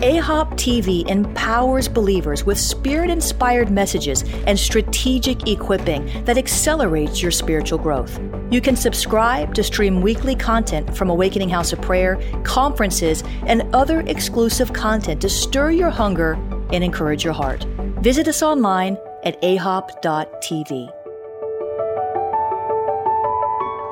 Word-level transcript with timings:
AHOP 0.00 0.52
TV 0.52 1.06
empowers 1.10 1.86
believers 1.86 2.42
with 2.42 2.58
spirit 2.58 3.10
inspired 3.10 3.70
messages 3.70 4.24
and 4.46 4.58
strategic 4.58 5.46
equipping 5.46 6.24
that 6.24 6.38
accelerates 6.38 7.20
your 7.20 7.30
spiritual 7.30 7.78
growth. 7.78 8.18
You 8.50 8.62
can 8.62 8.76
subscribe 8.76 9.52
to 9.52 9.62
stream 9.62 10.00
weekly 10.00 10.34
content 10.34 10.96
from 10.96 11.10
Awakening 11.10 11.50
House 11.50 11.74
of 11.74 11.82
Prayer, 11.82 12.18
conferences, 12.44 13.22
and 13.44 13.62
other 13.74 14.00
exclusive 14.00 14.72
content 14.72 15.20
to 15.20 15.28
stir 15.28 15.72
your 15.72 15.90
hunger 15.90 16.32
and 16.72 16.82
encourage 16.82 17.22
your 17.22 17.34
heart. 17.34 17.64
Visit 18.00 18.26
us 18.26 18.42
online 18.42 18.96
at 19.24 19.38
ahop.tv. 19.42 20.90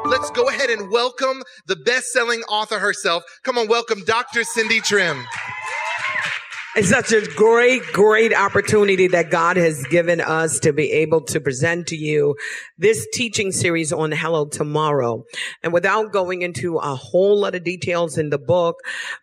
Let's 0.07 0.31
go 0.31 0.49
ahead 0.49 0.71
and 0.71 0.91
welcome 0.91 1.43
the 1.67 1.77
best 1.77 2.07
selling 2.13 2.41
author 2.45 2.79
herself. 2.79 3.25
Come 3.43 3.59
on, 3.59 3.69
welcome 3.69 4.07
Dr. 4.07 4.43
Cindy 4.43 4.81
Trimm. 4.81 5.23
It's 6.79 6.91
such 6.91 7.11
a 7.11 7.27
great, 7.35 7.83
great 7.93 8.33
opportunity 8.33 9.09
that 9.09 9.33
God 9.33 9.57
has 9.57 9.83
given 9.87 10.21
us 10.21 10.61
to 10.61 10.73
be 10.73 10.93
able 10.93 11.23
to 11.23 11.41
present 11.41 11.89
to 11.89 11.97
you 11.97 12.37
this 12.79 13.05
teaching 13.13 13.51
series 13.51 13.93
on 13.93 14.13
Hello 14.13 14.47
Tomorrow. 14.47 15.25
And 15.65 15.73
without 15.73 16.13
going 16.13 16.43
into 16.43 16.77
a 16.77 16.95
whole 16.95 17.41
lot 17.41 17.57
of 17.57 17.65
details 17.65 18.17
in 18.17 18.31
the 18.31 18.39
book, 18.39 18.77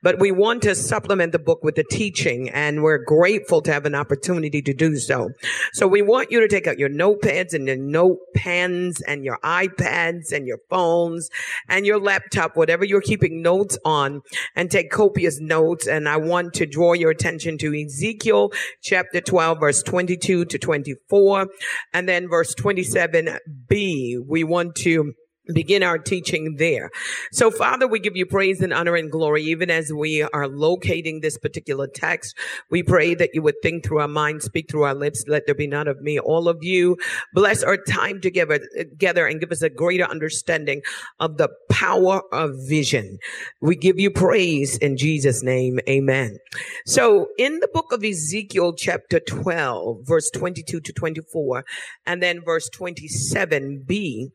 but 0.04 0.20
we 0.20 0.34
want 0.34 0.64
to 0.64 0.76
supplement 0.76 1.32
the 1.32 1.40
book 1.40 1.64
with 1.64 1.76
the 1.76 1.86
teaching 1.90 2.50
and 2.50 2.84
we're 2.84 3.02
grateful 3.02 3.62
to 3.62 3.72
have 3.72 3.86
an 3.86 3.96
opportunity 3.96 4.62
to 4.62 4.74
do 4.74 4.98
so. 4.98 5.30
So 5.72 5.88
we 5.88 6.02
want 6.02 6.32
you 6.32 6.42
to 6.42 6.50
take 6.50 6.68
out 6.68 6.78
your 6.78 6.90
notepads 6.90 7.54
and 7.54 7.68
your 7.68 7.78
note 7.78 8.18
pens 8.36 9.00
and 9.00 9.24
your 9.24 9.40
iPads 9.46 10.34
and 10.34 10.46
your 10.46 10.60
phones 10.70 11.30
and 11.70 11.86
your 11.86 12.02
laptop, 12.02 12.58
whatever 12.58 12.84
you're 12.84 13.00
keeping 13.00 13.42
notes 13.42 13.78
on 13.86 14.24
and 14.58 14.70
take 14.70 14.92
copious 14.92 15.40
notes. 15.40 15.88
And 15.88 16.10
I 16.10 16.18
want 16.18 16.54
to 16.56 16.66
draw 16.66 16.92
your 16.92 17.12
attention 17.12 17.45
to 17.46 17.86
Ezekiel 17.86 18.52
chapter 18.82 19.22
12, 19.22 19.60
verse 19.60 19.84
22 19.84 20.46
to 20.46 20.58
24. 20.58 21.48
And 21.94 22.10
then 22.10 22.28
verse 22.28 22.56
27b, 22.56 24.16
we 24.28 24.44
want 24.44 24.76
to 24.78 25.14
begin 25.54 25.84
our 25.84 25.98
teaching 25.98 26.56
there. 26.58 26.90
So 27.32 27.52
Father, 27.52 27.88
we 27.88 28.00
give 28.00 28.16
you 28.16 28.26
praise 28.26 28.62
and 28.62 28.74
honor 28.74 28.96
and 28.96 29.12
glory, 29.12 29.44
even 29.44 29.70
as 29.70 29.92
we 29.94 30.24
are 30.24 30.48
locating 30.48 31.22
this 31.22 31.38
particular 31.38 31.88
text. 31.88 32.36
We 32.70 32.84
pray 32.84 33.16
that 33.16 33.32
you 33.34 33.42
would 33.42 33.56
think 33.62 33.84
through 33.84 34.00
our 34.00 34.08
minds, 34.08 34.46
speak 34.46 34.70
through 34.70 34.84
our 34.84 34.96
lips. 34.96 35.24
Let 35.28 35.46
there 35.46 35.56
be 35.56 35.68
none 35.68 35.88
of 35.88 36.02
me, 36.02 36.20
all 36.20 36.48
of 36.48 36.64
you. 36.64 36.98
Bless 37.34 37.64
our 37.64 37.78
time 37.78 38.22
together, 38.22 38.60
together 38.78 39.28
and 39.28 39.40
give 39.40 39.52
us 39.52 39.62
a 39.62 39.70
greater 39.70 40.06
understanding 40.06 40.82
of 41.20 41.38
the 41.38 41.50
power 41.70 42.22
of 42.34 42.52
vision. 42.68 43.18
We 43.62 43.76
give 43.76 44.00
you 44.00 44.12
praise 44.12 44.78
in 44.78 44.98
Jesus 44.98 45.44
name. 45.44 45.80
Amen. 45.90 46.38
So 46.86 47.28
in 47.38 47.60
the 47.60 47.68
book 47.68 47.92
of 47.92 48.04
Ezekiel, 48.04 48.74
chapter 48.74 49.20
12, 49.20 50.00
verse 50.04 50.30
22 50.32 50.80
to 50.80 50.94
24, 50.94 51.66
and 52.06 52.22
then 52.22 52.42
verse 52.44 52.70
27b, 52.70 54.30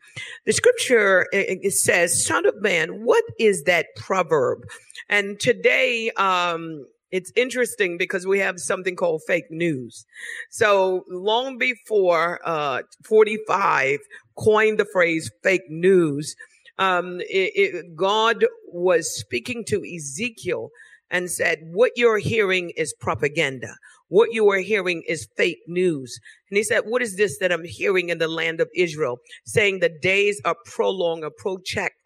the 0.46 0.52
scripture 0.52 0.99
it 1.32 1.72
says, 1.72 2.24
son 2.24 2.46
of 2.46 2.60
man, 2.60 3.04
what 3.04 3.24
is 3.38 3.64
that 3.64 3.86
proverb? 3.96 4.64
And 5.08 5.38
today, 5.40 6.10
um, 6.16 6.86
it's 7.10 7.32
interesting 7.34 7.98
because 7.98 8.26
we 8.26 8.38
have 8.38 8.60
something 8.60 8.96
called 8.96 9.22
fake 9.26 9.50
news. 9.50 10.04
So 10.50 11.04
long 11.08 11.58
before, 11.58 12.40
uh, 12.44 12.82
45 13.04 13.98
coined 14.38 14.78
the 14.78 14.84
phrase 14.84 15.30
fake 15.42 15.68
news, 15.68 16.36
um, 16.78 17.20
it, 17.20 17.52
it, 17.54 17.96
God 17.96 18.46
was 18.68 19.14
speaking 19.14 19.64
to 19.66 19.82
Ezekiel 19.84 20.70
and 21.10 21.30
said, 21.30 21.58
what 21.72 21.92
you're 21.96 22.18
hearing 22.18 22.70
is 22.76 22.94
propaganda. 22.94 23.74
What 24.10 24.32
you 24.32 24.50
are 24.50 24.58
hearing 24.58 25.02
is 25.08 25.28
fake 25.36 25.60
news. 25.66 26.18
And 26.50 26.56
he 26.58 26.64
said, 26.64 26.82
what 26.84 27.00
is 27.00 27.16
this 27.16 27.38
that 27.38 27.52
I'm 27.52 27.64
hearing 27.64 28.10
in 28.10 28.18
the 28.18 28.28
land 28.28 28.60
of 28.60 28.68
Israel? 28.74 29.18
Saying 29.46 29.78
the 29.78 29.88
days 29.88 30.40
are 30.44 30.56
prolonged 30.66 31.24
or 31.24 31.32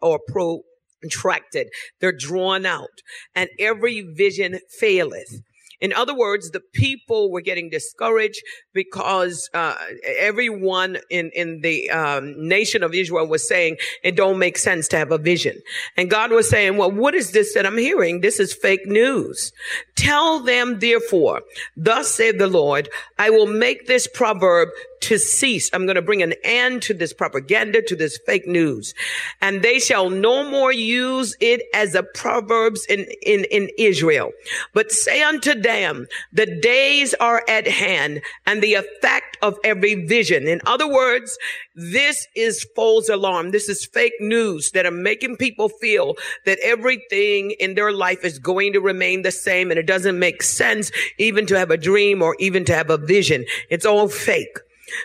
or 0.01 0.19
protracted. 0.27 1.67
They're 1.99 2.15
drawn 2.17 2.65
out 2.65 3.01
and 3.35 3.49
every 3.59 4.01
vision 4.01 4.59
faileth. 4.79 5.41
In 5.81 5.93
other 5.93 6.15
words, 6.15 6.51
the 6.51 6.61
people 6.73 7.31
were 7.31 7.41
getting 7.41 7.69
discouraged 7.69 8.41
because 8.73 9.49
uh, 9.53 9.75
everyone 10.17 10.97
in 11.09 11.31
in 11.35 11.61
the 11.61 11.89
um, 11.89 12.33
nation 12.47 12.81
of 12.81 12.93
Israel 12.93 13.27
was 13.27 13.47
saying 13.47 13.77
it 14.03 14.15
don't 14.15 14.39
make 14.39 14.57
sense 14.57 14.87
to 14.89 14.97
have 14.97 15.11
a 15.11 15.17
vision, 15.17 15.57
and 15.97 16.09
God 16.09 16.31
was 16.31 16.49
saying, 16.49 16.77
"Well, 16.77 16.91
what 16.91 17.13
is 17.13 17.31
this 17.31 17.53
that 17.55 17.65
I'm 17.65 17.77
hearing? 17.77 18.21
This 18.21 18.39
is 18.39 18.53
fake 18.53 18.85
news. 18.85 19.51
Tell 19.95 20.41
them, 20.41 20.79
therefore, 20.79 21.43
thus 21.77 22.13
saith 22.13 22.37
the 22.37 22.47
Lord, 22.47 22.89
I 23.17 23.29
will 23.29 23.47
make 23.47 23.87
this 23.87 24.07
proverb 24.07 24.69
to 25.01 25.17
cease. 25.17 25.69
I'm 25.71 25.85
going 25.85 25.95
to 25.95 26.01
bring 26.01 26.23
an 26.23 26.33
end 26.43 26.81
to 26.83 26.93
this 26.93 27.13
propaganda, 27.13 27.81
to 27.83 27.95
this 27.95 28.17
fake 28.25 28.47
news. 28.47 28.93
And 29.41 29.61
they 29.61 29.79
shall 29.79 30.09
no 30.09 30.49
more 30.49 30.71
use 30.71 31.37
it 31.39 31.61
as 31.73 31.95
a 31.95 32.03
proverbs 32.03 32.85
in, 32.87 33.05
in, 33.21 33.45
in 33.45 33.69
Israel. 33.77 34.31
But 34.73 34.91
say 34.91 35.21
unto 35.21 35.53
them, 35.53 36.07
the 36.33 36.59
days 36.59 37.13
are 37.15 37.43
at 37.47 37.67
hand 37.67 38.21
and 38.45 38.61
the 38.61 38.73
effect 38.73 39.34
of 39.41 39.57
every 39.63 40.05
vision. 40.05 40.47
In 40.47 40.61
other 40.65 40.87
words, 40.87 41.37
this 41.75 42.27
is 42.35 42.65
false 42.75 43.09
alarm. 43.09 43.51
This 43.51 43.69
is 43.69 43.85
fake 43.85 44.13
news 44.19 44.71
that 44.71 44.85
are 44.85 44.91
making 44.91 45.37
people 45.37 45.69
feel 45.69 46.15
that 46.45 46.59
everything 46.63 47.51
in 47.59 47.75
their 47.75 47.91
life 47.91 48.23
is 48.23 48.39
going 48.39 48.73
to 48.73 48.81
remain 48.81 49.21
the 49.21 49.31
same 49.31 49.71
and 49.71 49.79
it 49.79 49.87
doesn't 49.87 50.19
make 50.19 50.41
sense 50.41 50.91
even 51.17 51.45
to 51.47 51.57
have 51.57 51.71
a 51.71 51.77
dream 51.77 52.21
or 52.21 52.35
even 52.39 52.65
to 52.65 52.73
have 52.73 52.89
a 52.89 52.97
vision. 52.97 53.45
It's 53.69 53.85
all 53.85 54.07
fake. 54.07 54.57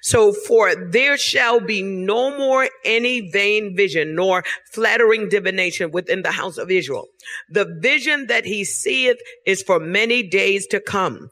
So 0.02 0.32
for 0.32 0.74
there 0.74 1.16
shall 1.16 1.60
be 1.60 1.82
no 1.82 2.36
more 2.36 2.68
any 2.84 3.30
vain 3.30 3.74
vision 3.76 4.14
nor 4.14 4.44
flattering 4.72 5.28
divination 5.28 5.90
within 5.90 6.22
the 6.22 6.32
house 6.32 6.58
of 6.58 6.70
Israel. 6.70 7.06
The 7.48 7.78
vision 7.80 8.26
that 8.26 8.44
he 8.44 8.64
seeth 8.64 9.18
is 9.46 9.62
for 9.62 9.80
many 9.80 10.22
days 10.22 10.66
to 10.68 10.80
come. 10.80 11.30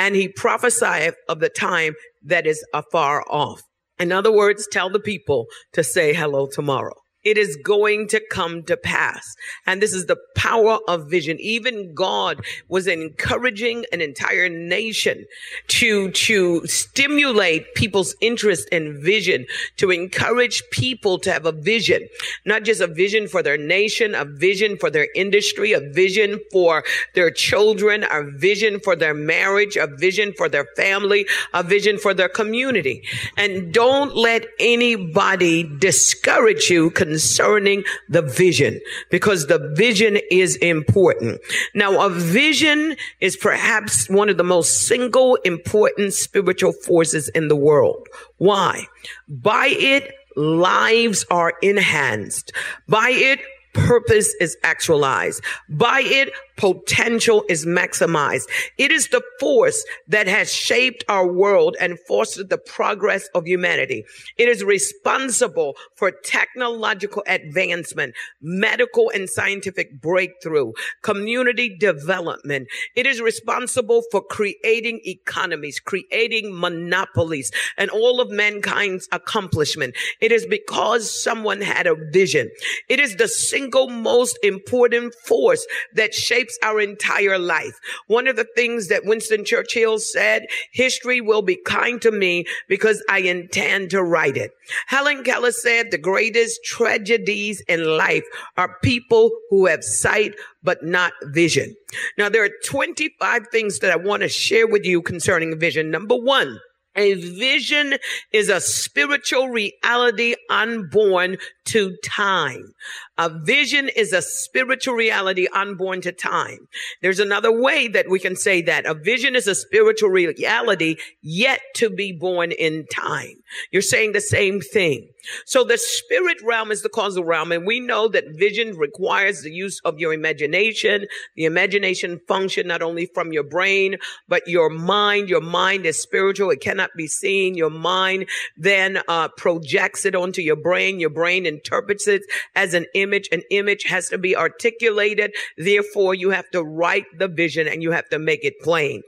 And 0.00 0.16
he 0.16 0.28
prophesieth 0.28 1.14
of 1.28 1.40
the 1.40 1.50
time 1.50 1.94
that 2.22 2.46
is 2.46 2.64
afar 2.72 3.22
off. 3.28 3.60
In 3.98 4.12
other 4.12 4.32
words, 4.32 4.66
tell 4.66 4.88
the 4.88 4.98
people 4.98 5.44
to 5.74 5.84
say 5.84 6.14
hello 6.14 6.48
tomorrow. 6.50 6.94
It 7.22 7.36
is 7.36 7.56
going 7.56 8.08
to 8.08 8.22
come 8.30 8.62
to 8.64 8.76
pass. 8.76 9.34
And 9.66 9.82
this 9.82 9.92
is 9.92 10.06
the 10.06 10.16
power 10.34 10.78
of 10.88 11.10
vision. 11.10 11.38
Even 11.40 11.94
God 11.94 12.40
was 12.68 12.86
encouraging 12.86 13.84
an 13.92 14.00
entire 14.00 14.48
nation 14.48 15.26
to, 15.68 16.10
to 16.12 16.66
stimulate 16.66 17.74
people's 17.74 18.14
interest 18.20 18.68
in 18.70 19.02
vision, 19.02 19.46
to 19.76 19.90
encourage 19.90 20.62
people 20.70 21.18
to 21.18 21.32
have 21.32 21.44
a 21.44 21.52
vision, 21.52 22.08
not 22.46 22.64
just 22.64 22.80
a 22.80 22.86
vision 22.86 23.28
for 23.28 23.42
their 23.42 23.58
nation, 23.58 24.14
a 24.14 24.24
vision 24.24 24.78
for 24.78 24.88
their 24.88 25.08
industry, 25.14 25.72
a 25.72 25.80
vision 25.80 26.40
for 26.50 26.84
their 27.14 27.30
children, 27.30 28.04
a 28.10 28.22
vision 28.38 28.80
for 28.80 28.96
their 28.96 29.14
marriage, 29.14 29.76
a 29.76 29.86
vision 29.86 30.32
for 30.32 30.48
their 30.48 30.66
family, 30.76 31.26
a 31.52 31.62
vision 31.62 31.98
for 31.98 32.14
their 32.14 32.28
community. 32.28 33.04
And 33.36 33.74
don't 33.74 34.16
let 34.16 34.46
anybody 34.58 35.64
discourage 35.78 36.70
you 36.70 36.90
concerning 37.10 37.82
the 38.08 38.22
vision 38.22 38.80
because 39.10 39.48
the 39.48 39.58
vision 39.74 40.16
is 40.30 40.54
important. 40.56 41.40
Now, 41.74 42.06
a 42.06 42.08
vision 42.08 42.94
is 43.20 43.36
perhaps 43.36 44.08
one 44.08 44.28
of 44.28 44.36
the 44.36 44.44
most 44.44 44.86
single 44.86 45.34
important 45.44 46.14
spiritual 46.14 46.72
forces 46.72 47.28
in 47.30 47.48
the 47.48 47.56
world. 47.56 48.06
Why? 48.38 48.86
By 49.28 49.74
it, 49.76 50.12
lives 50.36 51.26
are 51.32 51.54
enhanced. 51.62 52.52
By 52.88 53.10
it, 53.10 53.40
purpose 53.72 54.32
is 54.40 54.56
actualized. 54.62 55.42
By 55.68 56.02
it, 56.04 56.32
potential 56.60 57.42
is 57.48 57.64
maximized. 57.64 58.42
It 58.76 58.92
is 58.92 59.08
the 59.08 59.22
force 59.40 59.82
that 60.06 60.28
has 60.28 60.52
shaped 60.52 61.02
our 61.08 61.26
world 61.26 61.74
and 61.80 61.98
fostered 62.06 62.50
the 62.50 62.58
progress 62.58 63.28
of 63.34 63.46
humanity. 63.46 64.04
It 64.36 64.46
is 64.46 64.62
responsible 64.62 65.74
for 65.96 66.10
technological 66.10 67.24
advancement, 67.26 68.14
medical 68.42 69.10
and 69.14 69.28
scientific 69.28 70.02
breakthrough, 70.02 70.72
community 71.02 71.74
development. 71.78 72.68
It 72.94 73.06
is 73.06 73.22
responsible 73.22 74.02
for 74.10 74.22
creating 74.22 75.00
economies, 75.04 75.80
creating 75.80 76.50
monopolies, 76.60 77.50
and 77.78 77.88
all 77.88 78.20
of 78.20 78.30
mankind's 78.30 79.08
accomplishment. 79.12 79.94
It 80.20 80.30
is 80.30 80.44
because 80.44 81.10
someone 81.10 81.62
had 81.62 81.86
a 81.86 81.96
vision. 82.12 82.50
It 82.90 83.00
is 83.00 83.16
the 83.16 83.28
single 83.28 83.88
most 83.88 84.38
important 84.42 85.14
force 85.24 85.66
that 85.94 86.12
shapes 86.12 86.49
our 86.62 86.80
entire 86.80 87.38
life. 87.38 87.78
One 88.06 88.26
of 88.26 88.36
the 88.36 88.46
things 88.56 88.88
that 88.88 89.04
Winston 89.04 89.44
Churchill 89.44 89.98
said, 89.98 90.46
history 90.72 91.20
will 91.20 91.42
be 91.42 91.56
kind 91.56 92.00
to 92.02 92.10
me 92.10 92.46
because 92.68 93.02
I 93.08 93.18
intend 93.18 93.90
to 93.90 94.02
write 94.02 94.36
it. 94.36 94.52
Helen 94.86 95.24
Keller 95.24 95.52
said 95.52 95.90
the 95.90 95.98
greatest 95.98 96.64
tragedies 96.64 97.60
in 97.68 97.84
life 97.84 98.24
are 98.56 98.78
people 98.82 99.30
who 99.50 99.66
have 99.66 99.84
sight 99.84 100.34
but 100.62 100.84
not 100.84 101.12
vision. 101.24 101.74
Now 102.18 102.28
there 102.28 102.44
are 102.44 102.50
25 102.64 103.48
things 103.48 103.78
that 103.80 103.90
I 103.90 103.96
want 103.96 104.22
to 104.22 104.28
share 104.28 104.66
with 104.66 104.84
you 104.84 105.02
concerning 105.02 105.58
vision. 105.58 105.90
Number 105.90 106.16
one, 106.16 106.60
a 106.96 107.14
vision 107.14 107.94
is 108.32 108.48
a 108.48 108.60
spiritual 108.60 109.48
reality 109.48 110.34
unborn 110.48 111.36
to 111.66 111.96
time. 112.04 112.72
A 113.16 113.28
vision 113.28 113.88
is 113.94 114.12
a 114.12 114.22
spiritual 114.22 114.94
reality 114.94 115.46
unborn 115.54 116.00
to 116.00 116.10
time. 116.10 116.66
There's 117.02 117.20
another 117.20 117.52
way 117.52 117.86
that 117.88 118.08
we 118.08 118.18
can 118.18 118.34
say 118.34 118.62
that. 118.62 118.86
A 118.86 118.94
vision 118.94 119.36
is 119.36 119.46
a 119.46 119.54
spiritual 119.54 120.08
reality 120.08 120.96
yet 121.22 121.60
to 121.76 121.90
be 121.90 122.12
born 122.12 122.50
in 122.50 122.86
time. 122.86 123.34
You're 123.70 123.82
saying 123.82 124.12
the 124.12 124.20
same 124.20 124.60
thing. 124.60 125.10
So 125.44 125.64
the 125.64 125.76
spirit 125.76 126.38
realm 126.42 126.72
is 126.72 126.82
the 126.82 126.88
causal 126.88 127.24
realm. 127.24 127.52
And 127.52 127.66
we 127.66 127.78
know 127.78 128.08
that 128.08 128.36
vision 128.36 128.76
requires 128.76 129.42
the 129.42 129.52
use 129.52 129.80
of 129.84 129.98
your 129.98 130.14
imagination. 130.14 131.06
The 131.36 131.44
imagination 131.44 132.20
function 132.26 132.66
not 132.66 132.80
only 132.80 133.06
from 133.06 133.32
your 133.32 133.42
brain, 133.44 133.98
but 134.28 134.48
your 134.48 134.70
mind. 134.70 135.28
Your 135.28 135.42
mind 135.42 135.84
is 135.84 136.00
spiritual. 136.00 136.50
It 136.50 136.62
cannot 136.62 136.79
be 136.96 137.06
seen. 137.06 137.54
Your 137.54 137.70
mind 137.70 138.26
then 138.56 139.00
uh, 139.08 139.28
projects 139.28 140.04
it 140.04 140.14
onto 140.14 140.42
your 140.42 140.56
brain. 140.56 141.00
Your 141.00 141.10
brain 141.10 141.46
interprets 141.46 142.08
it 142.08 142.22
as 142.54 142.74
an 142.74 142.86
image. 142.94 143.28
An 143.32 143.42
image 143.50 143.84
has 143.84 144.08
to 144.08 144.18
be 144.18 144.36
articulated. 144.36 145.34
Therefore, 145.58 146.14
you 146.14 146.30
have 146.30 146.50
to 146.50 146.62
write 146.62 147.06
the 147.18 147.28
vision 147.28 147.68
and 147.68 147.82
you 147.82 147.90
have 147.92 148.08
to 148.10 148.18
make 148.18 148.44
it 148.44 148.60
plain. 148.60 149.02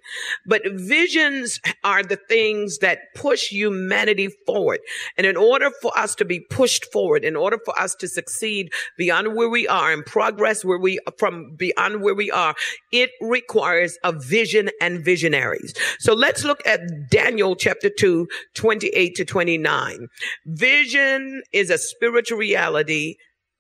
But 0.46 0.62
visions 0.66 1.60
are 1.84 2.02
the 2.02 2.16
things 2.16 2.78
that 2.78 3.14
push 3.14 3.48
humanity 3.48 4.28
forward. 4.46 4.80
And 5.16 5.26
in 5.26 5.36
order 5.36 5.70
for 5.80 5.96
us 5.96 6.14
to 6.16 6.25
be 6.25 6.40
pushed 6.40 6.90
forward, 6.92 7.25
in 7.25 7.36
order 7.36 7.58
for 7.64 7.78
us 7.80 7.94
to 7.96 8.08
succeed 8.08 8.72
beyond 8.96 9.34
where 9.34 9.48
we 9.48 9.66
are 9.68 9.92
and 9.92 10.04
progress 10.04 10.64
where 10.64 10.78
we 10.78 10.98
from 11.18 11.54
beyond 11.56 12.02
where 12.02 12.14
we 12.14 12.30
are, 12.30 12.54
it 12.90 13.10
requires 13.20 13.98
a 14.04 14.12
vision 14.12 14.70
and 14.80 15.04
visionaries. 15.04 15.75
So 15.98 16.14
let's 16.14 16.44
look 16.44 16.64
at 16.66 16.80
Daniel 17.10 17.54
chapter 17.62 17.88
2, 17.88 18.26
28 18.55 19.14
to 19.14 19.25
29. 19.25 20.09
Vision 20.47 21.43
is 21.53 21.70
a 21.70 21.79
spiritual 21.79 22.37
reality 22.37 23.14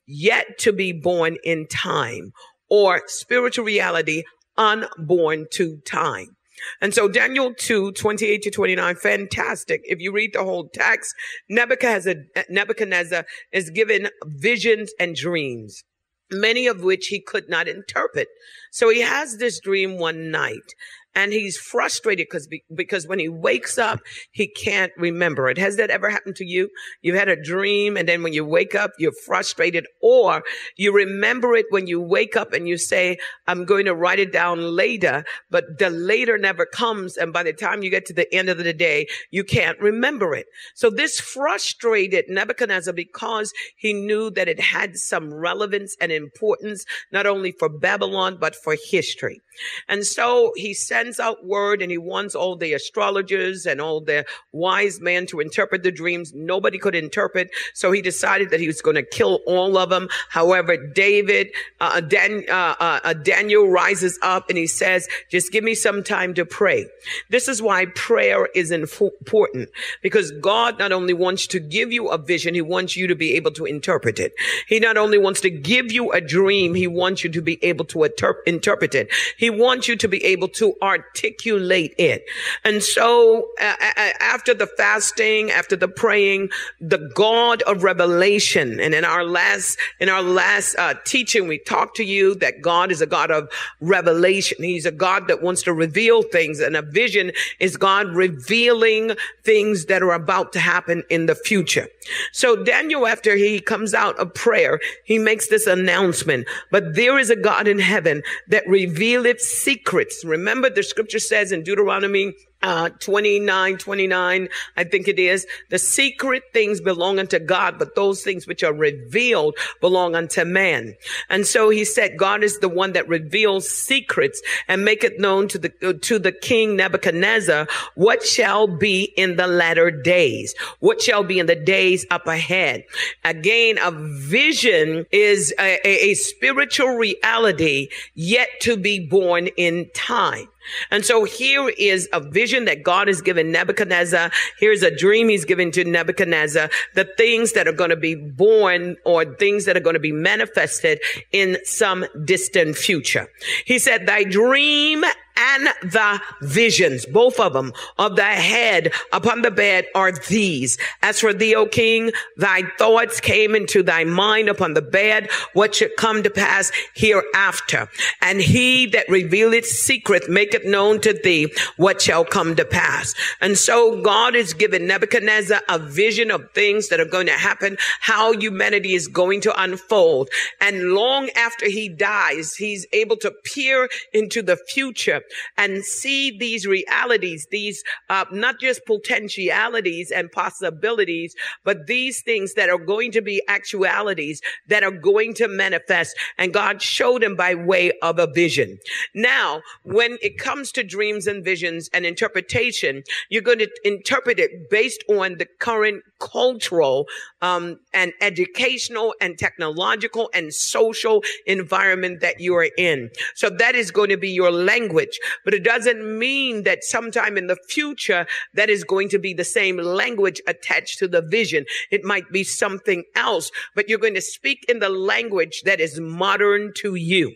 yet 0.06 0.58
to 0.58 0.72
be 0.72 0.92
born 0.92 1.36
in 1.44 1.66
time 1.68 2.32
or 2.68 3.02
spiritual 3.06 3.64
reality 3.64 4.24
unborn 4.58 5.46
to 5.52 5.78
time. 5.86 6.36
And 6.80 6.92
so 6.92 7.08
Daniel 7.08 7.54
2, 7.54 7.92
28 7.92 8.42
to 8.42 8.50
29, 8.50 8.96
fantastic. 8.96 9.82
If 9.84 10.00
you 10.00 10.12
read 10.12 10.32
the 10.32 10.44
whole 10.44 10.68
text, 10.68 11.14
Nebuchadnezzar, 11.48 12.14
Nebuchadnezzar 12.50 13.24
is 13.52 13.70
given 13.70 14.08
visions 14.26 14.92
and 14.98 15.14
dreams, 15.14 15.84
many 16.30 16.66
of 16.66 16.82
which 16.82 17.06
he 17.08 17.20
could 17.20 17.48
not 17.48 17.68
interpret. 17.68 18.28
So 18.72 18.90
he 18.90 19.00
has 19.00 19.38
this 19.38 19.60
dream 19.60 19.98
one 19.98 20.30
night 20.30 20.74
and 21.14 21.32
he's 21.32 21.56
frustrated 21.56 22.26
because 22.28 22.48
because 22.74 23.06
when 23.06 23.18
he 23.18 23.28
wakes 23.28 23.78
up 23.78 24.00
he 24.30 24.46
can't 24.46 24.92
remember 24.96 25.48
it. 25.48 25.58
Has 25.58 25.76
that 25.76 25.90
ever 25.90 26.10
happened 26.10 26.36
to 26.36 26.44
you? 26.44 26.68
You've 27.02 27.16
had 27.16 27.28
a 27.28 27.40
dream 27.40 27.96
and 27.96 28.08
then 28.08 28.22
when 28.22 28.32
you 28.32 28.44
wake 28.44 28.74
up 28.74 28.92
you're 28.98 29.12
frustrated 29.26 29.86
or 30.00 30.42
you 30.76 30.92
remember 30.92 31.54
it 31.54 31.66
when 31.70 31.86
you 31.86 32.00
wake 32.00 32.36
up 32.36 32.52
and 32.52 32.68
you 32.68 32.76
say 32.76 33.16
i'm 33.46 33.64
going 33.64 33.84
to 33.84 33.94
write 33.94 34.18
it 34.18 34.32
down 34.32 34.60
later 34.76 35.24
but 35.50 35.78
the 35.78 35.90
later 35.90 36.38
never 36.38 36.66
comes 36.66 37.16
and 37.16 37.32
by 37.32 37.42
the 37.42 37.52
time 37.52 37.82
you 37.82 37.90
get 37.90 38.06
to 38.06 38.12
the 38.12 38.32
end 38.34 38.48
of 38.48 38.58
the 38.58 38.72
day 38.72 39.06
you 39.30 39.44
can't 39.44 39.78
remember 39.80 40.34
it. 40.34 40.46
So 40.74 40.90
this 40.90 41.20
frustrated 41.20 42.26
nebuchadnezzar 42.28 42.92
because 42.92 43.52
he 43.76 43.92
knew 43.92 44.30
that 44.30 44.48
it 44.48 44.60
had 44.60 44.96
some 44.96 45.32
relevance 45.32 45.96
and 46.00 46.12
importance 46.12 46.84
not 47.12 47.26
only 47.26 47.52
for 47.52 47.68
babylon 47.68 48.38
but 48.40 48.54
for 48.54 48.76
history. 48.90 49.40
And 49.88 50.04
so 50.04 50.52
he 50.56 50.74
sends 51.02 51.18
out 51.18 51.44
word 51.44 51.82
and 51.82 51.90
he 51.90 51.98
wants 51.98 52.36
all 52.36 52.54
the 52.54 52.74
astrologers 52.74 53.66
and 53.66 53.80
all 53.80 54.00
the 54.00 54.24
wise 54.52 55.00
men 55.00 55.26
to 55.26 55.40
interpret 55.40 55.82
the 55.82 55.90
dreams. 55.90 56.32
Nobody 56.32 56.78
could 56.78 56.94
interpret. 56.94 57.50
So 57.74 57.90
he 57.90 58.00
decided 58.00 58.50
that 58.50 58.60
he 58.60 58.68
was 58.68 58.80
going 58.80 58.94
to 58.94 59.02
kill 59.02 59.40
all 59.44 59.76
of 59.76 59.90
them. 59.90 60.08
However, 60.28 60.76
David, 60.76 61.48
uh, 61.80 62.00
Dan, 62.02 62.44
uh, 62.48 62.76
uh, 62.78 63.00
uh, 63.02 63.12
Daniel 63.14 63.68
rises 63.68 64.16
up 64.22 64.48
and 64.48 64.56
he 64.56 64.68
says, 64.68 65.08
just 65.28 65.50
give 65.50 65.64
me 65.64 65.74
some 65.74 66.04
time 66.04 66.34
to 66.34 66.44
pray. 66.44 66.86
This 67.30 67.48
is 67.48 67.60
why 67.60 67.86
prayer 67.86 68.46
is 68.54 68.70
important 68.70 69.70
because 70.02 70.30
God 70.30 70.78
not 70.78 70.92
only 70.92 71.14
wants 71.14 71.48
to 71.48 71.58
give 71.58 71.92
you 71.92 72.10
a 72.10 72.18
vision, 72.18 72.54
he 72.54 72.62
wants 72.62 72.96
you 72.96 73.08
to 73.08 73.16
be 73.16 73.34
able 73.34 73.50
to 73.52 73.64
interpret 73.64 74.20
it. 74.20 74.34
He 74.68 74.78
not 74.78 74.96
only 74.96 75.18
wants 75.18 75.40
to 75.40 75.50
give 75.50 75.90
you 75.90 76.12
a 76.12 76.20
dream, 76.20 76.74
he 76.74 76.86
wants 76.86 77.24
you 77.24 77.30
to 77.30 77.42
be 77.42 77.58
able 77.64 77.86
to 77.86 78.04
interpret 78.46 78.94
it. 78.94 79.10
He 79.36 79.50
wants 79.50 79.88
you 79.88 79.96
to 79.96 80.06
be 80.06 80.24
able 80.24 80.48
to 80.48 80.76
it. 80.94 82.24
And 82.64 82.82
so 82.82 83.48
uh, 83.60 83.74
after 84.20 84.54
the 84.54 84.66
fasting, 84.66 85.50
after 85.50 85.76
the 85.76 85.88
praying, 85.88 86.50
the 86.80 87.10
God 87.14 87.62
of 87.62 87.82
revelation, 87.82 88.80
and 88.80 88.94
in 88.94 89.04
our 89.04 89.24
last, 89.24 89.78
in 90.00 90.08
our 90.08 90.22
last 90.22 90.76
uh, 90.78 90.94
teaching, 91.04 91.48
we 91.48 91.58
talked 91.58 91.96
to 91.96 92.04
you 92.04 92.34
that 92.36 92.62
God 92.62 92.90
is 92.90 93.00
a 93.00 93.06
God 93.06 93.30
of 93.30 93.48
revelation. 93.80 94.62
He's 94.62 94.86
a 94.86 94.92
God 94.92 95.28
that 95.28 95.42
wants 95.42 95.62
to 95.62 95.72
reveal 95.72 96.22
things 96.22 96.60
and 96.60 96.76
a 96.76 96.82
vision 96.82 97.32
is 97.60 97.76
God 97.76 98.08
revealing 98.08 99.12
things 99.44 99.86
that 99.86 100.02
are 100.02 100.12
about 100.12 100.52
to 100.52 100.60
happen 100.60 101.02
in 101.10 101.26
the 101.26 101.34
future. 101.34 101.88
So 102.32 102.62
Daniel, 102.62 103.06
after 103.06 103.36
he 103.36 103.60
comes 103.60 103.94
out 103.94 104.18
of 104.18 104.34
prayer, 104.34 104.80
he 105.04 105.18
makes 105.18 105.48
this 105.48 105.66
announcement, 105.66 106.46
but 106.70 106.94
there 106.94 107.18
is 107.18 107.30
a 107.30 107.36
God 107.36 107.68
in 107.68 107.78
heaven 107.78 108.22
that 108.48 108.66
revealeth 108.66 109.40
secrets. 109.40 110.24
Remember 110.24 110.70
the 110.70 110.81
scripture 110.82 111.18
says 111.18 111.52
in 111.52 111.62
Deuteronomy 111.62 112.34
uh, 112.62 112.90
29, 112.90 113.78
29, 113.78 114.48
I 114.76 114.84
think 114.84 115.08
it 115.08 115.18
is. 115.18 115.46
The 115.70 115.78
secret 115.78 116.44
things 116.52 116.80
belong 116.80 117.18
unto 117.18 117.38
God, 117.38 117.78
but 117.78 117.94
those 117.94 118.22
things 118.22 118.46
which 118.46 118.62
are 118.62 118.72
revealed 118.72 119.56
belong 119.80 120.14
unto 120.14 120.44
man. 120.44 120.94
And 121.28 121.46
so 121.46 121.70
he 121.70 121.84
said, 121.84 122.18
God 122.18 122.42
is 122.42 122.58
the 122.58 122.68
one 122.68 122.92
that 122.92 123.08
reveals 123.08 123.68
secrets 123.68 124.40
and 124.68 124.84
make 124.84 125.04
it 125.04 125.18
known 125.18 125.48
to 125.48 125.58
the, 125.58 125.98
to 126.02 126.18
the 126.18 126.32
king 126.32 126.76
Nebuchadnezzar 126.76 127.66
what 127.94 128.22
shall 128.22 128.66
be 128.66 129.04
in 129.16 129.36
the 129.36 129.46
latter 129.46 129.90
days, 129.90 130.54
what 130.80 131.00
shall 131.00 131.22
be 131.22 131.38
in 131.38 131.46
the 131.46 131.56
days 131.56 132.06
up 132.10 132.26
ahead. 132.26 132.84
Again, 133.24 133.78
a 133.82 133.90
vision 133.90 135.06
is 135.10 135.54
a, 135.58 135.78
a, 135.86 136.10
a 136.10 136.14
spiritual 136.14 136.96
reality 136.96 137.88
yet 138.14 138.48
to 138.60 138.76
be 138.76 138.98
born 139.06 139.48
in 139.56 139.90
time. 139.94 140.48
And 140.90 141.04
so 141.04 141.24
here 141.24 141.68
is 141.70 142.08
a 142.12 142.20
vision 142.20 142.51
that 142.66 142.82
God 142.82 143.08
has 143.08 143.20
given 143.20 143.50
Nebuchadnezzar. 143.50 144.30
Here's 144.58 144.82
a 144.82 144.94
dream 144.94 145.28
he's 145.28 145.44
given 145.44 145.70
to 145.72 145.84
Nebuchadnezzar. 145.84 146.70
The 146.94 147.04
things 147.16 147.52
that 147.52 147.66
are 147.66 147.72
going 147.72 147.90
to 147.90 147.96
be 147.96 148.14
born 148.14 148.96
or 149.04 149.24
things 149.24 149.64
that 149.64 149.76
are 149.76 149.80
going 149.80 149.94
to 149.94 150.00
be 150.00 150.12
manifested 150.12 151.00
in 151.32 151.58
some 151.64 152.04
distant 152.24 152.76
future. 152.76 153.28
He 153.64 153.78
said, 153.78 154.06
thy 154.06 154.24
dream 154.24 155.04
and 155.36 155.68
the 155.82 156.20
visions, 156.42 157.06
both 157.06 157.40
of 157.40 157.52
them, 157.52 157.72
of 157.98 158.16
the 158.16 158.24
head 158.24 158.92
upon 159.12 159.42
the 159.42 159.50
bed 159.50 159.86
are 159.94 160.12
these. 160.12 160.78
As 161.02 161.20
for 161.20 161.32
thee, 161.32 161.54
O 161.54 161.66
king, 161.66 162.12
thy 162.36 162.62
thoughts 162.78 163.20
came 163.20 163.54
into 163.54 163.82
thy 163.82 164.04
mind 164.04 164.48
upon 164.48 164.74
the 164.74 164.82
bed, 164.82 165.30
what 165.52 165.74
should 165.74 165.96
come 165.96 166.22
to 166.22 166.30
pass 166.30 166.70
hereafter. 166.94 167.88
And 168.20 168.40
he 168.40 168.86
that 168.86 169.08
revealeth 169.08 169.66
secret 169.66 170.28
maketh 170.28 170.64
known 170.64 171.00
to 171.00 171.12
thee 171.12 171.52
what 171.76 172.02
shall 172.02 172.24
come 172.24 172.54
to 172.56 172.64
pass. 172.64 173.14
And 173.40 173.56
so 173.56 174.02
God 174.02 174.34
is 174.34 174.54
giving 174.54 174.86
Nebuchadnezzar 174.86 175.60
a 175.68 175.78
vision 175.78 176.30
of 176.30 176.50
things 176.52 176.88
that 176.88 177.00
are 177.00 177.04
going 177.04 177.26
to 177.26 177.32
happen, 177.32 177.76
how 178.00 178.32
humanity 178.32 178.94
is 178.94 179.08
going 179.08 179.40
to 179.42 179.62
unfold. 179.62 180.28
And 180.60 180.92
long 180.92 181.30
after 181.36 181.68
he 181.68 181.88
dies, 181.88 182.54
he's 182.54 182.86
able 182.92 183.16
to 183.18 183.30
peer 183.44 183.88
into 184.12 184.42
the 184.42 184.56
future 184.56 185.21
and 185.56 185.84
see 185.84 186.36
these 186.36 186.66
realities, 186.66 187.46
these 187.50 187.82
uh, 188.10 188.24
not 188.32 188.60
just 188.60 188.84
potentialities 188.86 190.10
and 190.10 190.30
possibilities, 190.30 191.34
but 191.64 191.86
these 191.86 192.22
things 192.22 192.54
that 192.54 192.68
are 192.68 192.78
going 192.78 193.12
to 193.12 193.20
be 193.20 193.42
actualities 193.48 194.40
that 194.68 194.82
are 194.82 194.90
going 194.90 195.34
to 195.34 195.48
manifest. 195.48 196.16
And 196.38 196.52
God 196.52 196.82
showed 196.82 197.22
him 197.22 197.36
by 197.36 197.54
way 197.54 197.92
of 198.02 198.18
a 198.18 198.26
vision. 198.26 198.78
Now, 199.14 199.62
when 199.84 200.18
it 200.22 200.38
comes 200.38 200.72
to 200.72 200.82
dreams 200.82 201.26
and 201.26 201.44
visions 201.44 201.88
and 201.92 202.06
interpretation, 202.06 203.02
you're 203.28 203.42
going 203.42 203.58
to 203.58 203.70
interpret 203.84 204.38
it 204.38 204.70
based 204.70 205.04
on 205.08 205.38
the 205.38 205.46
current 205.58 206.02
cultural 206.22 207.06
um, 207.40 207.78
and 207.92 208.12
educational 208.20 209.14
and 209.20 209.36
technological 209.38 210.30
and 210.32 210.54
social 210.54 211.22
environment 211.46 212.20
that 212.20 212.40
you 212.40 212.54
are 212.54 212.68
in. 212.78 213.10
So 213.34 213.50
that 213.50 213.74
is 213.74 213.90
going 213.90 214.10
to 214.10 214.16
be 214.16 214.30
your 214.30 214.52
language, 214.52 215.18
but 215.44 215.54
it 215.54 215.64
doesn't 215.64 216.18
mean 216.18 216.62
that 216.62 216.84
sometime 216.84 217.36
in 217.36 217.48
the 217.48 217.56
future 217.68 218.26
that 218.54 218.70
is 218.70 218.84
going 218.84 219.08
to 219.10 219.18
be 219.18 219.34
the 219.34 219.44
same 219.44 219.76
language 219.76 220.40
attached 220.46 220.98
to 221.00 221.08
the 221.08 221.22
vision. 221.22 221.64
It 221.90 222.04
might 222.04 222.30
be 222.30 222.44
something 222.44 223.04
else, 223.16 223.50
but 223.74 223.88
you're 223.88 223.98
going 223.98 224.14
to 224.14 224.20
speak 224.20 224.64
in 224.68 224.78
the 224.78 224.88
language 224.88 225.62
that 225.64 225.80
is 225.80 225.98
modern 226.00 226.72
to 226.76 226.94
you. 226.94 227.34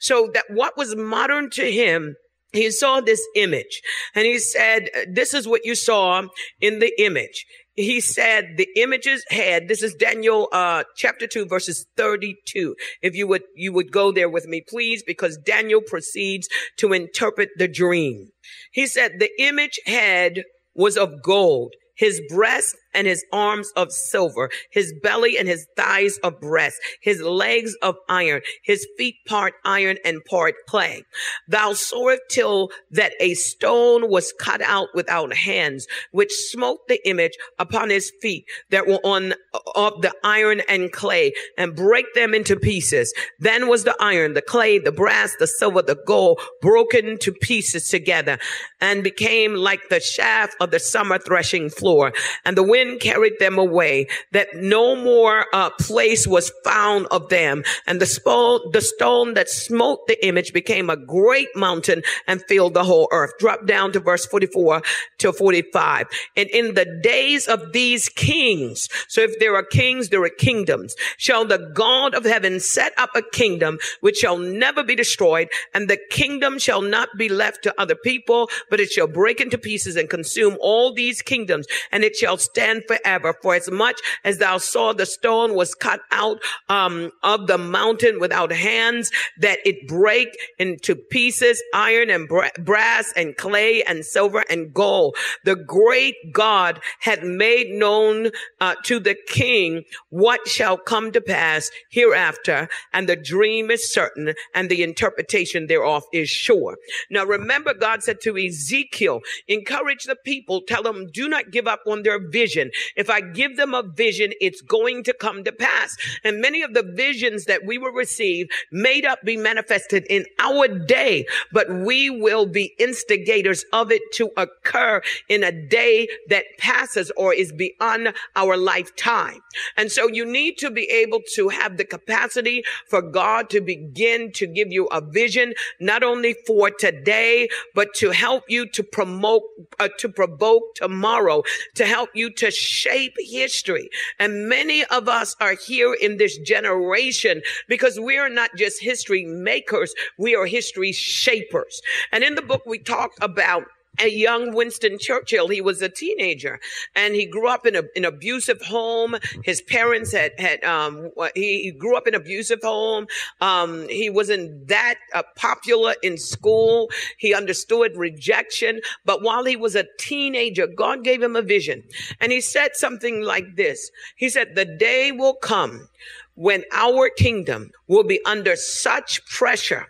So 0.00 0.30
that 0.34 0.44
what 0.48 0.76
was 0.76 0.94
modern 0.96 1.50
to 1.50 1.70
him 1.70 2.16
he 2.52 2.70
saw 2.70 3.00
this 3.00 3.26
image 3.36 3.82
and 4.14 4.26
he 4.26 4.38
said, 4.38 4.88
this 5.08 5.34
is 5.34 5.46
what 5.46 5.64
you 5.64 5.74
saw 5.74 6.22
in 6.60 6.78
the 6.78 6.92
image. 7.02 7.46
He 7.74 8.00
said 8.00 8.56
the 8.56 8.68
images 8.74 9.24
had 9.30 9.68
this 9.68 9.84
is 9.84 9.94
daniel 9.94 10.48
uh 10.50 10.82
chapter 10.96 11.28
2 11.28 11.46
verses 11.46 11.86
32 11.96 12.74
if 13.02 13.14
you 13.14 13.28
would 13.28 13.44
you 13.54 13.72
would 13.72 13.92
go 13.92 14.10
there 14.10 14.28
with 14.28 14.48
me 14.48 14.64
please 14.68 15.04
because 15.04 15.38
daniel 15.38 15.80
proceeds 15.80 16.48
to 16.78 16.92
interpret 16.92 17.50
the 17.56 17.68
dream. 17.68 18.30
He 18.72 18.88
said 18.88 19.20
the 19.20 19.30
image 19.40 19.78
head 19.86 20.42
was 20.74 20.96
of 20.96 21.22
gold. 21.22 21.74
His 21.96 22.20
breast 22.28 22.76
and 22.98 23.06
his 23.06 23.24
arms 23.32 23.70
of 23.76 23.92
silver, 23.92 24.50
his 24.70 24.92
belly 25.02 25.38
and 25.38 25.46
his 25.46 25.68
thighs 25.76 26.18
of 26.24 26.40
brass, 26.40 26.76
his 27.00 27.22
legs 27.22 27.76
of 27.80 27.94
iron, 28.08 28.42
his 28.64 28.86
feet 28.98 29.14
part 29.24 29.54
iron 29.64 29.96
and 30.04 30.24
part 30.24 30.56
clay. 30.66 31.04
Thou 31.46 31.74
sawest 31.74 32.22
till 32.28 32.70
that 32.90 33.12
a 33.20 33.34
stone 33.34 34.10
was 34.10 34.34
cut 34.40 34.60
out 34.62 34.88
without 34.94 35.32
hands, 35.32 35.86
which 36.10 36.32
smote 36.32 36.80
the 36.88 37.00
image 37.08 37.34
upon 37.60 37.90
his 37.90 38.10
feet 38.20 38.44
that 38.70 38.88
were 38.88 39.00
on 39.04 39.34
of 39.76 40.02
the 40.02 40.12
iron 40.24 40.60
and 40.68 40.90
clay 40.90 41.32
and 41.56 41.76
break 41.76 42.06
them 42.14 42.34
into 42.34 42.56
pieces. 42.56 43.14
Then 43.38 43.68
was 43.68 43.84
the 43.84 43.96
iron, 44.00 44.34
the 44.34 44.42
clay, 44.42 44.78
the 44.78 44.90
brass, 44.90 45.36
the 45.38 45.46
silver, 45.46 45.82
the 45.82 45.98
gold 46.04 46.40
broken 46.60 47.18
to 47.18 47.32
pieces 47.32 47.88
together 47.88 48.38
and 48.80 49.04
became 49.04 49.54
like 49.54 49.88
the 49.88 50.00
shaft 50.00 50.56
of 50.60 50.72
the 50.72 50.80
summer 50.80 51.18
threshing 51.18 51.70
floor. 51.70 52.12
And 52.44 52.56
the 52.56 52.62
wind 52.62 52.87
wind 52.88 53.00
carried 53.00 53.38
them 53.38 53.58
away, 53.58 54.06
that 54.32 54.48
no 54.54 54.96
more 54.96 55.46
uh, 55.52 55.70
place 55.70 56.26
was 56.26 56.52
found 56.64 57.06
of 57.10 57.28
them. 57.28 57.62
And 57.86 58.00
the, 58.00 58.68
the 58.72 58.80
stone 58.80 59.34
that 59.34 59.48
smote 59.48 60.06
the 60.06 60.26
image 60.26 60.52
became 60.52 60.90
a 60.90 60.96
great 60.96 61.48
mountain 61.54 62.02
and 62.26 62.42
filled 62.48 62.74
the 62.74 62.84
whole 62.84 63.08
earth. 63.12 63.32
Drop 63.38 63.66
down 63.66 63.92
to 63.92 64.00
verse 64.00 64.26
44 64.26 64.82
to 65.18 65.32
45. 65.32 66.06
And 66.36 66.48
in 66.50 66.74
the 66.74 67.00
days 67.02 67.46
of 67.46 67.72
these 67.72 68.08
kings, 68.08 68.88
so 69.08 69.20
if 69.22 69.38
there 69.38 69.54
are 69.56 69.62
kings, 69.62 70.08
there 70.08 70.22
are 70.22 70.28
kingdoms, 70.28 70.94
shall 71.16 71.44
the 71.44 71.70
God 71.74 72.14
of 72.14 72.24
heaven 72.24 72.60
set 72.60 72.92
up 72.98 73.10
a 73.14 73.22
kingdom 73.22 73.78
which 74.00 74.18
shall 74.18 74.38
never 74.38 74.82
be 74.82 74.94
destroyed, 74.94 75.48
and 75.74 75.88
the 75.88 75.98
kingdom 76.10 76.58
shall 76.58 76.82
not 76.82 77.08
be 77.16 77.28
left 77.28 77.62
to 77.64 77.80
other 77.80 77.94
people, 77.94 78.48
but 78.70 78.80
it 78.80 78.90
shall 78.90 79.06
break 79.06 79.40
into 79.40 79.58
pieces 79.58 79.96
and 79.96 80.08
consume 80.08 80.56
all 80.60 80.92
these 80.92 81.22
kingdoms, 81.22 81.66
and 81.92 82.04
it 82.04 82.16
shall 82.16 82.36
stand 82.36 82.67
forever. 82.86 83.34
For 83.42 83.54
as 83.54 83.70
much 83.70 84.00
as 84.24 84.38
thou 84.38 84.58
saw 84.58 84.92
the 84.92 85.06
stone 85.06 85.54
was 85.54 85.74
cut 85.74 86.00
out 86.10 86.38
um, 86.68 87.10
of 87.22 87.46
the 87.46 87.58
mountain 87.58 88.20
without 88.20 88.52
hands, 88.52 89.10
that 89.40 89.58
it 89.64 89.86
break 89.88 90.28
into 90.58 90.94
pieces, 90.94 91.62
iron 91.74 92.10
and 92.10 92.28
bra- 92.28 92.56
brass 92.58 93.12
and 93.16 93.36
clay 93.36 93.82
and 93.82 94.04
silver 94.04 94.44
and 94.50 94.72
gold. 94.72 95.16
The 95.44 95.56
great 95.56 96.16
God 96.32 96.80
had 97.00 97.22
made 97.24 97.70
known 97.70 98.30
uh, 98.60 98.74
to 98.84 99.00
the 99.00 99.16
king 99.26 99.84
what 100.10 100.46
shall 100.48 100.76
come 100.76 101.12
to 101.12 101.20
pass 101.20 101.70
hereafter, 101.90 102.68
and 102.92 103.08
the 103.08 103.16
dream 103.16 103.70
is 103.70 103.92
certain, 103.92 104.34
and 104.54 104.68
the 104.68 104.82
interpretation 104.82 105.66
thereof 105.66 106.04
is 106.12 106.28
sure. 106.28 106.76
Now 107.10 107.24
remember, 107.24 107.74
God 107.74 108.02
said 108.02 108.20
to 108.22 108.36
Ezekiel, 108.36 109.20
encourage 109.46 110.04
the 110.04 110.16
people, 110.16 110.62
tell 110.66 110.82
them, 110.82 111.08
do 111.12 111.28
not 111.28 111.50
give 111.50 111.66
up 111.66 111.80
on 111.86 112.02
their 112.02 112.18
vision 112.28 112.57
vision. 112.58 112.72
If 112.96 113.10
I 113.10 113.20
give 113.20 113.56
them 113.56 113.74
a 113.74 113.82
vision, 113.82 114.32
it's 114.40 114.60
going 114.60 115.04
to 115.04 115.12
come 115.12 115.44
to 115.44 115.52
pass. 115.52 115.96
And 116.24 116.40
many 116.40 116.62
of 116.62 116.74
the 116.74 116.82
visions 116.82 117.44
that 117.44 117.64
we 117.64 117.78
will 117.78 117.92
receive 117.92 118.48
may 118.70 119.00
not 119.00 119.24
be 119.24 119.36
manifested 119.36 120.06
in 120.08 120.24
our 120.38 120.68
day, 120.68 121.26
but 121.52 121.68
we 121.70 122.10
will 122.10 122.46
be 122.46 122.74
instigators 122.78 123.64
of 123.72 123.90
it 123.92 124.02
to 124.14 124.30
occur 124.36 125.02
in 125.28 125.44
a 125.44 125.52
day 125.52 126.08
that 126.28 126.44
passes 126.58 127.10
or 127.16 127.34
is 127.34 127.52
beyond 127.52 128.12
our 128.36 128.56
lifetime. 128.56 129.40
And 129.76 129.90
so 129.90 130.08
you 130.08 130.24
need 130.24 130.58
to 130.58 130.70
be 130.70 130.84
able 130.90 131.20
to 131.34 131.48
have 131.48 131.76
the 131.76 131.84
capacity 131.84 132.64
for 132.86 133.02
God 133.02 133.50
to 133.50 133.60
begin 133.60 134.32
to 134.32 134.46
give 134.46 134.72
you 134.72 134.86
a 134.86 135.00
vision, 135.00 135.54
not 135.80 136.02
only 136.02 136.34
for 136.46 136.70
today, 136.70 137.48
but 137.74 137.94
to 137.94 138.10
help 138.10 138.44
you 138.48 138.66
to 138.70 138.82
promote, 138.82 139.42
uh, 139.78 139.88
to 139.98 140.08
provoke 140.08 140.74
tomorrow, 140.74 141.42
to 141.74 141.86
help 141.86 142.10
you 142.14 142.30
to 142.30 142.47
shape 142.50 143.14
history. 143.18 143.88
And 144.18 144.48
many 144.48 144.84
of 144.84 145.08
us 145.08 145.36
are 145.40 145.54
here 145.54 145.94
in 145.94 146.16
this 146.16 146.38
generation 146.38 147.42
because 147.68 147.98
we 147.98 148.16
are 148.16 148.28
not 148.28 148.50
just 148.56 148.82
history 148.82 149.24
makers, 149.24 149.94
we 150.18 150.34
are 150.34 150.46
history 150.46 150.92
shapers. 150.92 151.82
And 152.12 152.24
in 152.24 152.34
the 152.34 152.42
book, 152.42 152.62
we 152.66 152.78
talk 152.78 153.12
about 153.20 153.64
a 154.00 154.08
young 154.08 154.54
Winston 154.54 154.98
Churchill. 154.98 155.48
He 155.48 155.60
was 155.60 155.82
a 155.82 155.88
teenager 155.88 156.60
and 156.94 157.14
he 157.14 157.26
grew 157.26 157.48
up 157.48 157.66
in 157.66 157.76
a, 157.76 157.82
an 157.96 158.04
abusive 158.04 158.62
home. 158.62 159.16
His 159.44 159.60
parents 159.60 160.12
had, 160.12 160.32
had, 160.38 160.62
um, 160.64 161.10
he, 161.34 161.62
he 161.62 161.70
grew 161.70 161.96
up 161.96 162.06
in 162.06 162.14
abusive 162.14 162.60
home. 162.62 163.06
Um, 163.40 163.88
he 163.88 164.10
wasn't 164.10 164.68
that 164.68 164.96
uh, 165.14 165.22
popular 165.36 165.94
in 166.02 166.16
school. 166.16 166.90
He 167.16 167.34
understood 167.34 167.96
rejection. 167.96 168.80
But 169.04 169.22
while 169.22 169.44
he 169.44 169.56
was 169.56 169.74
a 169.74 169.86
teenager, 169.98 170.66
God 170.66 171.04
gave 171.04 171.22
him 171.22 171.36
a 171.36 171.42
vision 171.42 171.84
and 172.20 172.32
he 172.32 172.40
said 172.40 172.76
something 172.76 173.22
like 173.22 173.56
this. 173.56 173.90
He 174.16 174.28
said, 174.28 174.54
the 174.54 174.64
day 174.64 175.12
will 175.12 175.34
come 175.34 175.88
when 176.34 176.64
our 176.72 177.10
kingdom 177.10 177.70
will 177.88 178.04
be 178.04 178.24
under 178.24 178.54
such 178.54 179.24
pressure 179.26 179.88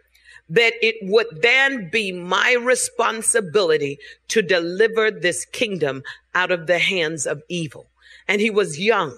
that 0.49 0.75
it 0.83 0.97
would 1.03 1.27
then 1.43 1.89
be 1.91 2.13
my 2.13 2.55
responsibility 2.55 3.99
to 4.29 4.43
deliver 4.43 5.11
this 5.11 5.45
kingdom 5.45 6.03
out 6.35 6.51
of 6.51 6.67
the 6.67 6.79
hands 6.79 7.27
of 7.27 7.43
evil. 7.49 7.87
And 8.27 8.41
he 8.41 8.51
was 8.51 8.79
young. 8.79 9.17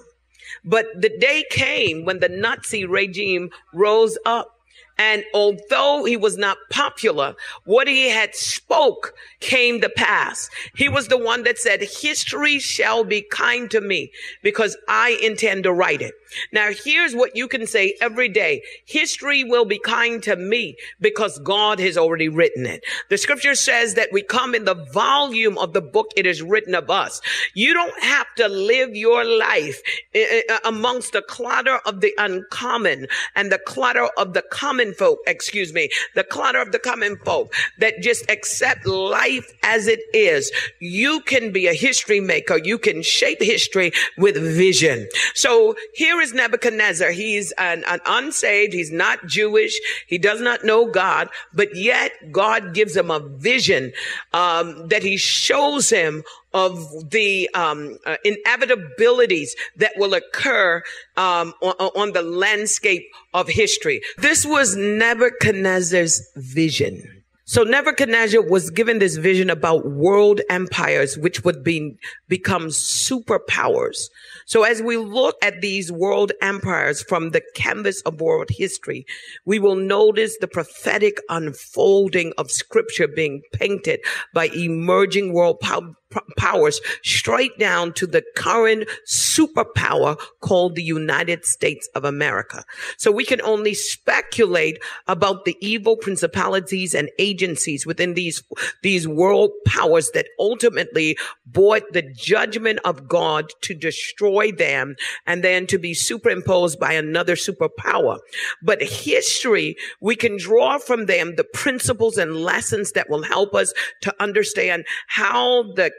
But 0.64 0.86
the 1.00 1.08
day 1.08 1.44
came 1.50 2.04
when 2.04 2.20
the 2.20 2.28
Nazi 2.28 2.84
regime 2.84 3.50
rose 3.72 4.18
up 4.26 4.59
and 5.00 5.24
although 5.32 6.04
he 6.04 6.18
was 6.18 6.36
not 6.36 6.58
popular, 6.68 7.34
what 7.64 7.88
he 7.88 8.10
had 8.10 8.34
spoke 8.34 9.14
came 9.40 9.80
to 9.80 9.88
pass. 9.88 10.50
He 10.76 10.90
was 10.90 11.08
the 11.08 11.16
one 11.16 11.42
that 11.44 11.58
said, 11.58 11.80
history 11.80 12.58
shall 12.58 13.02
be 13.02 13.22
kind 13.22 13.70
to 13.70 13.80
me 13.80 14.12
because 14.42 14.76
I 14.88 15.18
intend 15.22 15.64
to 15.64 15.72
write 15.72 16.02
it. 16.02 16.12
Now 16.52 16.70
here's 16.70 17.14
what 17.14 17.34
you 17.34 17.48
can 17.48 17.66
say 17.66 17.96
every 18.02 18.28
day. 18.28 18.62
History 18.84 19.42
will 19.42 19.64
be 19.64 19.78
kind 19.78 20.22
to 20.24 20.36
me 20.36 20.76
because 21.00 21.38
God 21.38 21.80
has 21.80 21.96
already 21.96 22.28
written 22.28 22.66
it. 22.66 22.84
The 23.08 23.16
scripture 23.16 23.54
says 23.54 23.94
that 23.94 24.10
we 24.12 24.22
come 24.22 24.54
in 24.54 24.66
the 24.66 24.86
volume 24.92 25.56
of 25.56 25.72
the 25.72 25.80
book 25.80 26.08
it 26.14 26.26
is 26.26 26.42
written 26.42 26.74
of 26.74 26.90
us. 26.90 27.22
You 27.54 27.72
don't 27.72 28.02
have 28.02 28.26
to 28.36 28.48
live 28.48 28.94
your 28.94 29.24
life 29.24 29.80
eh, 30.14 30.42
eh, 30.48 30.58
amongst 30.64 31.14
the 31.14 31.22
clutter 31.22 31.80
of 31.86 32.02
the 32.02 32.12
uncommon 32.18 33.06
and 33.34 33.50
the 33.50 33.58
clutter 33.58 34.08
of 34.18 34.34
the 34.34 34.42
common 34.42 34.89
common 34.90 34.94
folk, 34.94 35.20
excuse 35.26 35.72
me, 35.72 35.90
the 36.14 36.24
clutter 36.24 36.60
of 36.60 36.72
the 36.72 36.78
common 36.78 37.16
folk 37.16 37.52
that 37.78 38.00
just 38.00 38.28
accept 38.30 38.86
life 38.86 39.52
as 39.62 39.86
it 39.86 40.00
is. 40.12 40.50
You 40.78 41.20
can 41.20 41.52
be 41.52 41.66
a 41.66 41.74
history 41.74 42.20
maker. 42.20 42.58
You 42.58 42.78
can 42.78 43.02
shape 43.02 43.42
history 43.42 43.92
with 44.16 44.36
vision. 44.36 45.08
So 45.34 45.76
here 45.94 46.20
is 46.20 46.32
Nebuchadnezzar. 46.32 47.10
He's 47.10 47.52
an, 47.52 47.84
an 47.88 48.00
unsaved. 48.06 48.72
He's 48.72 48.90
not 48.90 49.26
Jewish. 49.26 49.78
He 50.06 50.18
does 50.18 50.40
not 50.40 50.64
know 50.64 50.90
God, 50.90 51.28
but 51.52 51.74
yet 51.74 52.12
God 52.32 52.74
gives 52.74 52.96
him 52.96 53.10
a 53.10 53.20
vision 53.20 53.92
um, 54.32 54.88
that 54.88 55.02
he 55.02 55.16
shows 55.16 55.90
him 55.90 56.24
of 56.52 57.10
the 57.10 57.48
um, 57.54 57.98
uh, 58.06 58.16
inevitabilities 58.24 59.50
that 59.76 59.92
will 59.96 60.14
occur 60.14 60.82
um, 61.16 61.52
on, 61.62 61.74
on 61.96 62.12
the 62.12 62.22
landscape 62.22 63.06
of 63.34 63.48
history. 63.48 64.00
This 64.18 64.44
was 64.44 64.76
Nebuchadnezzar's 64.76 66.22
vision. 66.36 67.20
So 67.50 67.64
Nebuchadnezzar 67.64 68.42
was 68.42 68.70
given 68.70 69.00
this 69.00 69.16
vision 69.16 69.50
about 69.50 69.84
world 69.84 70.40
empires, 70.48 71.18
which 71.18 71.42
would 71.42 71.64
be, 71.64 71.98
become 72.28 72.68
superpowers. 72.68 74.08
So 74.46 74.62
as 74.62 74.80
we 74.80 74.96
look 74.96 75.34
at 75.42 75.60
these 75.60 75.90
world 75.90 76.30
empires 76.40 77.02
from 77.02 77.30
the 77.30 77.42
canvas 77.56 78.02
of 78.02 78.20
world 78.20 78.50
history, 78.50 79.04
we 79.44 79.58
will 79.58 79.74
notice 79.74 80.38
the 80.38 80.46
prophetic 80.46 81.18
unfolding 81.28 82.32
of 82.38 82.52
scripture 82.52 83.08
being 83.08 83.42
painted 83.52 83.98
by 84.32 84.46
emerging 84.54 85.32
world 85.32 85.58
pow- 85.58 85.96
powers 86.36 86.80
straight 87.02 87.58
down 87.58 87.92
to 87.94 88.06
the 88.06 88.22
current 88.36 88.88
superpower 89.06 90.18
called 90.40 90.74
the 90.74 90.82
United 90.82 91.44
States 91.44 91.88
of 91.94 92.04
America. 92.04 92.64
So 92.96 93.12
we 93.12 93.24
can 93.24 93.40
only 93.42 93.74
speculate 93.74 94.78
about 95.06 95.44
the 95.44 95.56
evil 95.60 95.96
principalities 95.96 96.94
and 96.94 97.10
agencies 97.18 97.86
within 97.86 98.14
these, 98.14 98.42
these 98.82 99.06
world 99.06 99.50
powers 99.66 100.10
that 100.12 100.26
ultimately 100.38 101.16
brought 101.46 101.92
the 101.92 102.02
judgment 102.02 102.78
of 102.84 103.08
God 103.08 103.52
to 103.62 103.74
destroy 103.74 104.52
them 104.52 104.96
and 105.26 105.42
then 105.44 105.66
to 105.66 105.78
be 105.78 105.94
superimposed 105.94 106.78
by 106.78 106.92
another 106.92 107.34
superpower. 107.34 108.18
But 108.62 108.82
history, 108.82 109.76
we 110.00 110.16
can 110.16 110.36
draw 110.38 110.78
from 110.78 111.06
them 111.06 111.36
the 111.36 111.44
principles 111.44 112.18
and 112.18 112.36
lessons 112.36 112.92
that 112.92 113.10
will 113.10 113.22
help 113.22 113.54
us 113.54 113.72
to 114.02 114.14
understand 114.22 114.84
how 115.08 115.72
the 115.74 115.90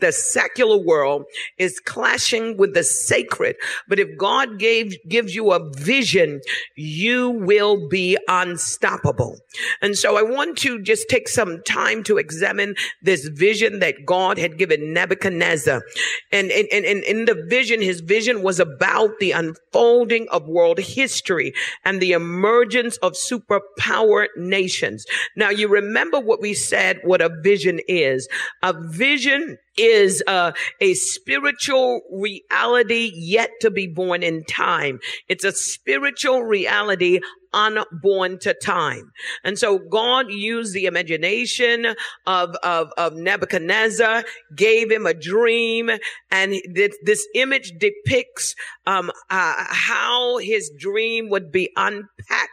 the 0.00 0.12
secular 0.12 0.78
world 0.78 1.24
is 1.58 1.80
clashing 1.80 2.56
with 2.56 2.74
the 2.74 2.82
sacred. 2.82 3.56
But 3.88 3.98
if 3.98 4.16
God 4.16 4.58
gave, 4.58 4.96
gives 5.08 5.34
you 5.34 5.52
a 5.52 5.70
vision, 5.76 6.40
you 6.76 7.30
will 7.30 7.88
be 7.88 8.18
unstoppable. 8.28 9.36
And 9.82 9.96
so 9.96 10.16
I 10.16 10.22
want 10.22 10.58
to 10.58 10.80
just 10.80 11.08
take 11.08 11.28
some 11.28 11.62
time 11.62 12.02
to 12.04 12.18
examine 12.18 12.74
this 13.02 13.28
vision 13.28 13.80
that 13.80 14.06
God 14.06 14.38
had 14.38 14.58
given 14.58 14.92
Nebuchadnezzar. 14.92 15.82
And, 16.32 16.50
and, 16.50 16.68
and, 16.72 16.84
and 16.84 17.04
in 17.04 17.24
the 17.24 17.46
vision, 17.48 17.80
his 17.80 18.00
vision 18.00 18.42
was 18.42 18.60
about 18.60 19.18
the 19.18 19.32
unfolding 19.32 20.28
of 20.30 20.46
world 20.48 20.78
history 20.78 21.52
and 21.84 22.00
the 22.00 22.12
emergence 22.12 22.96
of 22.98 23.12
superpower 23.12 24.26
nations. 24.36 25.06
Now 25.36 25.50
you 25.50 25.68
remember 25.68 26.20
what 26.20 26.40
we 26.40 26.54
said, 26.54 27.00
what 27.04 27.20
a 27.20 27.30
vision 27.42 27.80
is. 27.88 28.28
A 28.62 28.72
vision 28.72 29.49
is 29.76 30.22
uh, 30.26 30.52
a 30.80 30.94
spiritual 30.94 32.02
reality 32.10 33.10
yet 33.14 33.50
to 33.60 33.70
be 33.70 33.86
born 33.86 34.22
in 34.22 34.44
time. 34.44 34.98
It's 35.28 35.44
a 35.44 35.52
spiritual 35.52 36.42
reality 36.42 37.20
unborn 37.52 38.38
to 38.40 38.54
time. 38.54 39.12
And 39.44 39.58
so 39.58 39.78
God 39.78 40.30
used 40.30 40.74
the 40.74 40.86
imagination 40.86 41.94
of, 42.26 42.54
of, 42.62 42.90
of 42.96 43.14
Nebuchadnezzar, 43.14 44.24
gave 44.54 44.90
him 44.90 45.06
a 45.06 45.14
dream, 45.14 45.90
and 46.30 46.54
this, 46.72 46.96
this 47.04 47.26
image 47.34 47.72
depicts 47.78 48.54
um, 48.86 49.10
uh, 49.30 49.64
how 49.68 50.38
his 50.38 50.70
dream 50.78 51.28
would 51.30 51.50
be 51.50 51.70
unpacked 51.76 52.50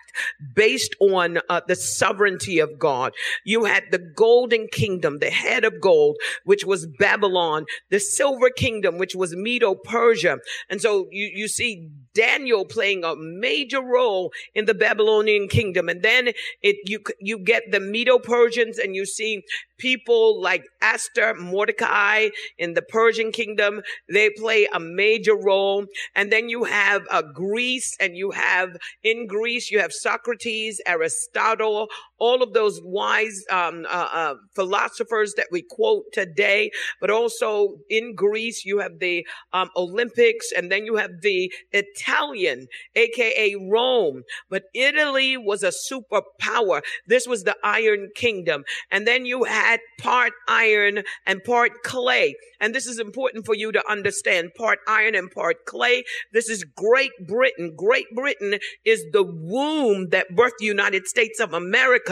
based 0.55 0.95
on 0.99 1.39
uh, 1.49 1.61
the 1.67 1.75
sovereignty 1.75 2.59
of 2.59 2.79
God. 2.79 3.13
You 3.45 3.65
had 3.65 3.85
the 3.91 3.99
golden 3.99 4.67
kingdom, 4.67 5.19
the 5.19 5.29
head 5.29 5.63
of 5.63 5.79
gold, 5.81 6.17
which 6.43 6.65
was 6.65 6.87
Babylon, 6.87 7.65
the 7.89 7.99
silver 7.99 8.49
kingdom, 8.49 8.97
which 8.97 9.15
was 9.15 9.35
Medo 9.35 9.75
Persia. 9.75 10.39
And 10.69 10.81
so 10.81 11.07
you, 11.11 11.29
you 11.33 11.47
see 11.47 11.89
Daniel 12.17 12.65
playing 12.65 13.03
a 13.03 13.15
major 13.15 13.81
role 13.81 14.31
in 14.55 14.65
the 14.65 14.73
Babylonian 14.73 15.47
kingdom. 15.47 15.87
And 15.87 16.01
then 16.01 16.29
it, 16.63 16.77
you, 16.85 16.99
you 17.19 17.37
get 17.37 17.71
the 17.71 17.79
Medo 17.79 18.17
Persians 18.17 18.79
and 18.79 18.95
you 18.95 19.05
see 19.05 19.43
people 19.77 20.41
like 20.41 20.63
Esther, 20.81 21.35
Mordecai 21.35 22.29
in 22.57 22.73
the 22.73 22.81
Persian 22.81 23.31
kingdom. 23.31 23.81
They 24.09 24.31
play 24.31 24.67
a 24.73 24.79
major 24.79 25.35
role. 25.35 25.85
And 26.15 26.31
then 26.31 26.49
you 26.49 26.63
have 26.63 27.03
uh, 27.11 27.21
Greece 27.21 27.95
and 27.99 28.17
you 28.17 28.31
have 28.31 28.77
in 29.03 29.27
Greece, 29.27 29.69
you 29.69 29.79
have 29.79 29.93
Socrates, 29.93 30.81
Aristotle, 30.87 31.87
all 32.19 32.41
of 32.41 32.53
those 32.53 32.79
wise 32.83 33.43
um, 33.51 33.85
uh, 33.89 34.07
uh, 34.11 34.35
philosophers 34.55 35.33
that 35.35 35.47
we 35.51 35.61
quote 35.61 36.05
today. 36.13 36.71
But 36.99 37.09
also 37.09 37.75
in 37.89 38.15
Greece, 38.15 38.65
you 38.65 38.79
have 38.79 38.99
the 38.99 39.25
um, 39.53 39.69
Olympics 39.75 40.51
and 40.51 40.71
then 40.71 40.85
you 40.85 40.95
have 40.95 41.21
the 41.21 41.51
Italian, 41.71 42.67
aka 42.95 43.55
Rome. 43.69 44.23
But 44.49 44.63
Italy 44.73 45.37
was 45.37 45.63
a 45.63 45.71
superpower. 45.71 46.81
This 47.07 47.27
was 47.27 47.43
the 47.43 47.55
Iron 47.63 48.09
Kingdom. 48.15 48.63
And 48.91 49.07
then 49.07 49.25
you 49.25 49.43
had 49.43 49.79
part 49.99 50.33
iron 50.47 51.03
and 51.25 51.43
part 51.43 51.83
clay. 51.83 52.35
And 52.59 52.73
this 52.73 52.87
is 52.87 52.99
important 52.99 53.45
for 53.45 53.55
you 53.55 53.71
to 53.71 53.83
understand 53.89 54.51
part 54.55 54.79
iron 54.87 55.15
and 55.15 55.29
part 55.29 55.65
clay. 55.65 56.03
This 56.33 56.49
is 56.49 56.63
Great 56.63 57.11
Britain. 57.27 57.73
Great 57.75 58.07
Britain 58.15 58.59
is 58.85 59.05
the 59.11 59.23
womb 59.23 60.09
that 60.09 60.27
birthed 60.35 60.57
the 60.59 60.65
United 60.65 61.07
States 61.07 61.39
of 61.39 61.53
America 61.53 62.06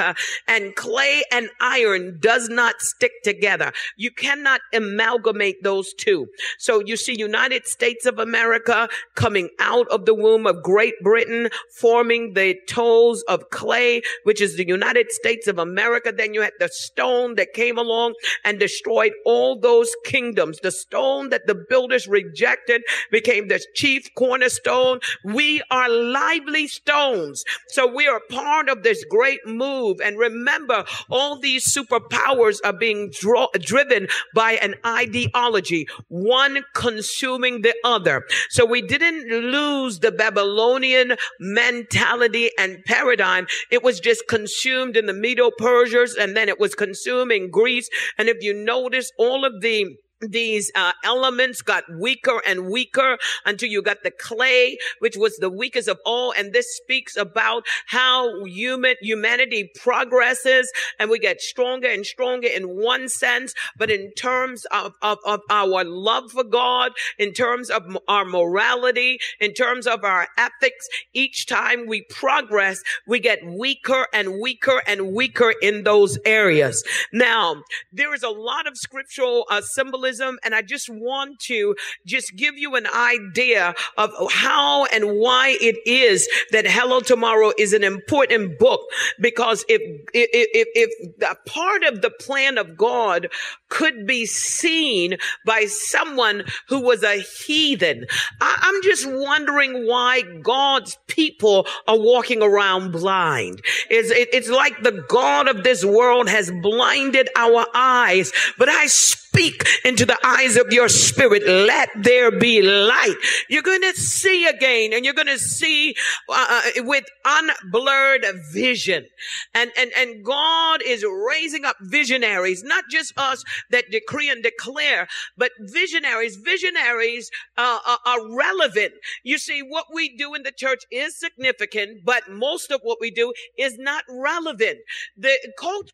and 0.47 0.75
clay 0.75 1.23
and 1.31 1.49
iron 1.61 2.17
does 2.19 2.49
not 2.49 2.81
stick 2.81 3.11
together. 3.23 3.71
You 3.97 4.11
cannot 4.11 4.61
amalgamate 4.73 5.63
those 5.63 5.93
two. 5.93 6.27
So 6.57 6.81
you 6.85 6.97
see 6.97 7.17
United 7.17 7.67
States 7.67 8.05
of 8.05 8.19
America 8.19 8.87
coming 9.15 9.49
out 9.59 9.87
of 9.89 10.05
the 10.05 10.13
womb 10.13 10.45
of 10.45 10.63
Great 10.63 10.95
Britain, 11.01 11.49
forming 11.77 12.33
the 12.33 12.55
toes 12.67 13.23
of 13.27 13.49
clay, 13.49 14.01
which 14.23 14.41
is 14.41 14.55
the 14.55 14.67
United 14.67 15.11
States 15.11 15.47
of 15.47 15.59
America. 15.59 16.11
Then 16.15 16.33
you 16.33 16.41
had 16.41 16.53
the 16.59 16.69
stone 16.69 17.35
that 17.35 17.53
came 17.53 17.77
along 17.77 18.13
and 18.43 18.59
destroyed 18.59 19.13
all 19.25 19.59
those 19.59 19.95
kingdoms. 20.05 20.59
The 20.61 20.71
stone 20.71 21.29
that 21.29 21.47
the 21.47 21.55
builders 21.55 22.07
rejected 22.07 22.83
became 23.11 23.47
the 23.47 23.63
chief 23.73 24.07
cornerstone. 24.15 24.99
We 25.23 25.61
are 25.71 25.89
lively 25.89 26.67
stones. 26.67 27.43
So 27.67 27.87
we 27.87 28.07
are 28.07 28.21
part 28.29 28.69
of 28.69 28.83
this 28.83 29.03
great 29.05 29.45
move. 29.45 29.84
And 30.03 30.17
remember, 30.17 30.85
all 31.09 31.39
these 31.39 31.73
superpowers 31.73 32.57
are 32.63 32.73
being 32.73 33.11
draw, 33.11 33.47
driven 33.59 34.07
by 34.33 34.53
an 34.53 34.75
ideology, 34.85 35.87
one 36.07 36.63
consuming 36.73 37.61
the 37.61 37.75
other. 37.83 38.23
So 38.49 38.65
we 38.65 38.81
didn't 38.81 39.27
lose 39.29 39.99
the 39.99 40.11
Babylonian 40.11 41.15
mentality 41.39 42.51
and 42.57 42.83
paradigm. 42.85 43.47
It 43.71 43.83
was 43.83 43.99
just 43.99 44.27
consumed 44.27 44.97
in 44.97 45.05
the 45.05 45.13
Medo 45.13 45.51
Persians 45.57 46.15
and 46.15 46.35
then 46.35 46.49
it 46.49 46.59
was 46.59 46.75
consumed 46.75 47.31
in 47.31 47.49
Greece. 47.49 47.89
And 48.17 48.29
if 48.29 48.37
you 48.41 48.53
notice 48.53 49.11
all 49.17 49.45
of 49.45 49.61
the 49.61 49.95
these 50.21 50.71
uh, 50.75 50.93
elements 51.03 51.61
got 51.61 51.83
weaker 51.99 52.41
and 52.47 52.69
weaker 52.69 53.17
until 53.45 53.69
you 53.69 53.81
got 53.81 54.03
the 54.03 54.11
clay, 54.11 54.77
which 54.99 55.17
was 55.17 55.35
the 55.37 55.49
weakest 55.49 55.87
of 55.87 55.99
all. 56.05 56.31
And 56.31 56.53
this 56.53 56.77
speaks 56.77 57.17
about 57.17 57.63
how 57.87 58.43
human 58.45 58.95
humanity 59.01 59.69
progresses 59.75 60.71
and 60.99 61.09
we 61.09 61.19
get 61.19 61.41
stronger 61.41 61.89
and 61.89 62.05
stronger 62.05 62.47
in 62.47 62.63
one 62.63 63.09
sense, 63.09 63.53
but 63.77 63.89
in 63.89 64.11
terms 64.13 64.65
of, 64.65 64.93
of, 65.01 65.17
of 65.25 65.41
our 65.49 65.83
love 65.83 66.31
for 66.31 66.43
God, 66.43 66.93
in 67.17 67.33
terms 67.33 67.69
of 67.69 67.83
our 68.07 68.23
morality, 68.23 69.19
in 69.41 69.53
terms 69.53 69.85
of 69.85 70.03
our 70.03 70.27
ethics, 70.37 70.87
each 71.13 71.45
time 71.45 71.87
we 71.87 72.03
progress, 72.09 72.81
we 73.05 73.19
get 73.19 73.45
weaker 73.45 74.07
and 74.13 74.39
weaker 74.41 74.81
and 74.87 75.13
weaker 75.13 75.53
in 75.61 75.83
those 75.83 76.17
areas. 76.25 76.83
Now, 77.11 77.63
there 77.91 78.13
is 78.13 78.23
a 78.23 78.29
lot 78.29 78.67
of 78.67 78.77
scriptural 78.77 79.45
uh, 79.49 79.61
symbolism 79.61 80.05
And 80.21 80.55
I 80.55 80.61
just 80.61 80.89
want 80.89 81.39
to 81.41 81.75
just 82.05 82.35
give 82.35 82.57
you 82.57 82.75
an 82.75 82.87
idea 82.87 83.73
of 83.97 84.11
how 84.31 84.85
and 84.85 85.17
why 85.17 85.57
it 85.61 85.77
is 85.85 86.27
that 86.51 86.65
Hello 86.67 86.99
Tomorrow 86.99 87.51
is 87.57 87.73
an 87.73 87.83
important 87.83 88.59
book. 88.59 88.81
Because 89.19 89.65
if, 89.67 89.81
if, 90.13 90.29
if, 90.73 90.91
if 91.19 91.45
part 91.45 91.83
of 91.83 92.01
the 92.01 92.09
plan 92.09 92.57
of 92.57 92.77
God 92.77 93.29
could 93.69 94.05
be 94.05 94.25
seen 94.25 95.17
by 95.45 95.65
someone 95.65 96.43
who 96.69 96.81
was 96.81 97.03
a 97.03 97.21
heathen, 97.21 98.05
I, 98.41 98.57
I'm 98.61 98.83
just 98.83 99.05
wondering 99.07 99.87
why 99.87 100.21
God's 100.41 100.97
people 101.07 101.67
are 101.87 101.99
walking 101.99 102.41
around 102.41 102.91
blind. 102.91 103.61
It's, 103.89 104.11
it, 104.11 104.29
it's 104.33 104.49
like 104.49 104.81
the 104.81 105.03
God 105.07 105.47
of 105.47 105.63
this 105.63 105.83
world 105.83 106.29
has 106.29 106.51
blinded 106.61 107.29
our 107.35 107.65
eyes, 107.73 108.31
but 108.57 108.69
I 108.69 108.87
speak 109.35 109.67
into 109.83 110.05
the 110.05 110.17
eyes 110.23 110.55
of 110.55 110.71
your 110.71 110.87
spirit. 110.87 111.45
Let 111.45 111.89
there 111.95 112.31
be 112.31 112.61
light. 112.61 113.15
You're 113.49 113.61
going 113.61 113.81
to 113.81 113.93
see 113.93 114.47
again 114.47 114.93
and 114.93 115.03
you're 115.03 115.13
going 115.13 115.27
to 115.27 115.39
see 115.39 115.95
uh, 116.29 116.45
uh, 116.49 116.83
with 116.83 117.05
unblurred 117.25 118.25
vision. 118.53 119.05
And, 119.53 119.71
and, 119.77 119.91
and 119.97 120.23
God 120.23 120.81
is 120.85 121.03
raising 121.03 121.65
up 121.65 121.75
visionaries, 121.81 122.63
not 122.63 122.85
just 122.89 123.13
us 123.17 123.43
that 123.71 123.91
decree 123.91 124.29
and 124.29 124.41
declare, 124.41 125.07
but 125.37 125.51
visionaries. 125.59 126.37
Visionaries 126.37 127.29
uh, 127.57 127.79
are, 127.85 127.99
are 128.05 128.35
relevant. 128.35 128.93
You 129.23 129.37
see, 129.37 129.61
what 129.61 129.87
we 129.93 130.15
do 130.15 130.33
in 130.33 130.43
the 130.43 130.51
church 130.51 130.83
is 130.91 131.19
significant, 131.19 132.05
but 132.05 132.29
most 132.29 132.71
of 132.71 132.79
what 132.83 132.99
we 133.01 133.11
do 133.11 133.33
is 133.57 133.77
not 133.77 134.03
relevant. 134.09 134.79
The 135.17 135.35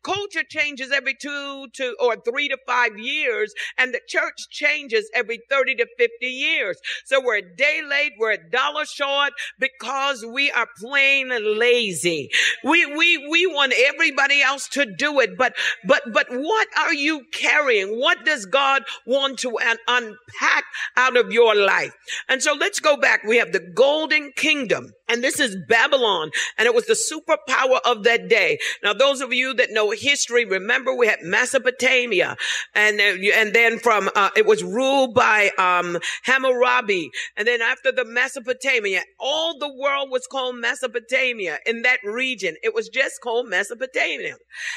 culture 0.04 0.44
changes 0.48 0.92
every 0.92 1.14
two 1.14 1.66
to 1.72 1.96
or 2.00 2.16
three 2.16 2.48
to 2.48 2.58
five 2.66 2.98
years, 3.32 3.54
and 3.78 3.92
the 3.92 4.00
church 4.06 4.48
changes 4.50 5.10
every 5.14 5.40
30 5.50 5.76
to 5.76 5.86
50 5.98 6.26
years. 6.26 6.78
So 7.04 7.20
we're 7.22 7.38
a 7.38 7.56
day 7.56 7.80
late, 7.88 8.12
we're 8.18 8.32
a 8.32 8.50
dollar 8.50 8.84
short 8.84 9.32
because 9.58 10.24
we 10.24 10.50
are 10.50 10.68
plain 10.78 11.30
lazy. 11.58 12.30
We 12.64 12.86
we 12.86 13.28
we 13.28 13.46
want 13.46 13.74
everybody 13.76 14.42
else 14.42 14.68
to 14.68 14.86
do 14.86 15.20
it, 15.20 15.36
but 15.36 15.54
but 15.86 16.02
but 16.12 16.26
what 16.30 16.68
are 16.78 16.94
you 16.94 17.22
carrying? 17.32 17.98
What 18.00 18.24
does 18.24 18.46
God 18.46 18.82
want 19.06 19.38
to 19.40 19.58
un- 19.58 19.76
unpack 19.88 20.64
out 20.96 21.16
of 21.16 21.32
your 21.32 21.54
life? 21.54 21.94
And 22.28 22.42
so 22.42 22.54
let's 22.54 22.80
go 22.80 22.96
back. 22.96 23.24
We 23.24 23.38
have 23.38 23.52
the 23.52 23.60
golden 23.60 24.32
kingdom. 24.36 24.92
And 25.08 25.22
this 25.22 25.40
is 25.40 25.56
Babylon. 25.68 26.30
And 26.56 26.66
it 26.66 26.74
was 26.74 26.86
the 26.86 26.94
superpower 26.94 27.78
of 27.84 28.04
that 28.04 28.28
day. 28.28 28.58
Now, 28.82 28.94
those 28.94 29.20
of 29.20 29.32
you 29.32 29.52
that 29.54 29.70
know 29.70 29.90
history, 29.90 30.44
remember 30.46 30.94
we 30.94 31.06
had 31.06 31.18
Mesopotamia. 31.22 32.36
And, 32.74 33.00
uh, 33.00 33.14
and 33.22 33.52
then 33.54 33.78
from, 33.78 34.08
uh, 34.16 34.30
it 34.36 34.46
was 34.46 34.64
ruled 34.64 35.14
by, 35.14 35.50
um, 35.58 35.98
Hammurabi. 36.24 37.10
And 37.36 37.46
then 37.46 37.60
after 37.60 37.92
the 37.92 38.04
Mesopotamia, 38.04 39.02
all 39.20 39.58
the 39.58 39.72
world 39.72 40.10
was 40.10 40.26
called 40.26 40.56
Mesopotamia 40.56 41.58
in 41.66 41.82
that 41.82 41.98
region. 42.04 42.56
It 42.62 42.74
was 42.74 42.88
just 42.88 43.20
called 43.20 43.48
Mesopotamia. 43.48 44.36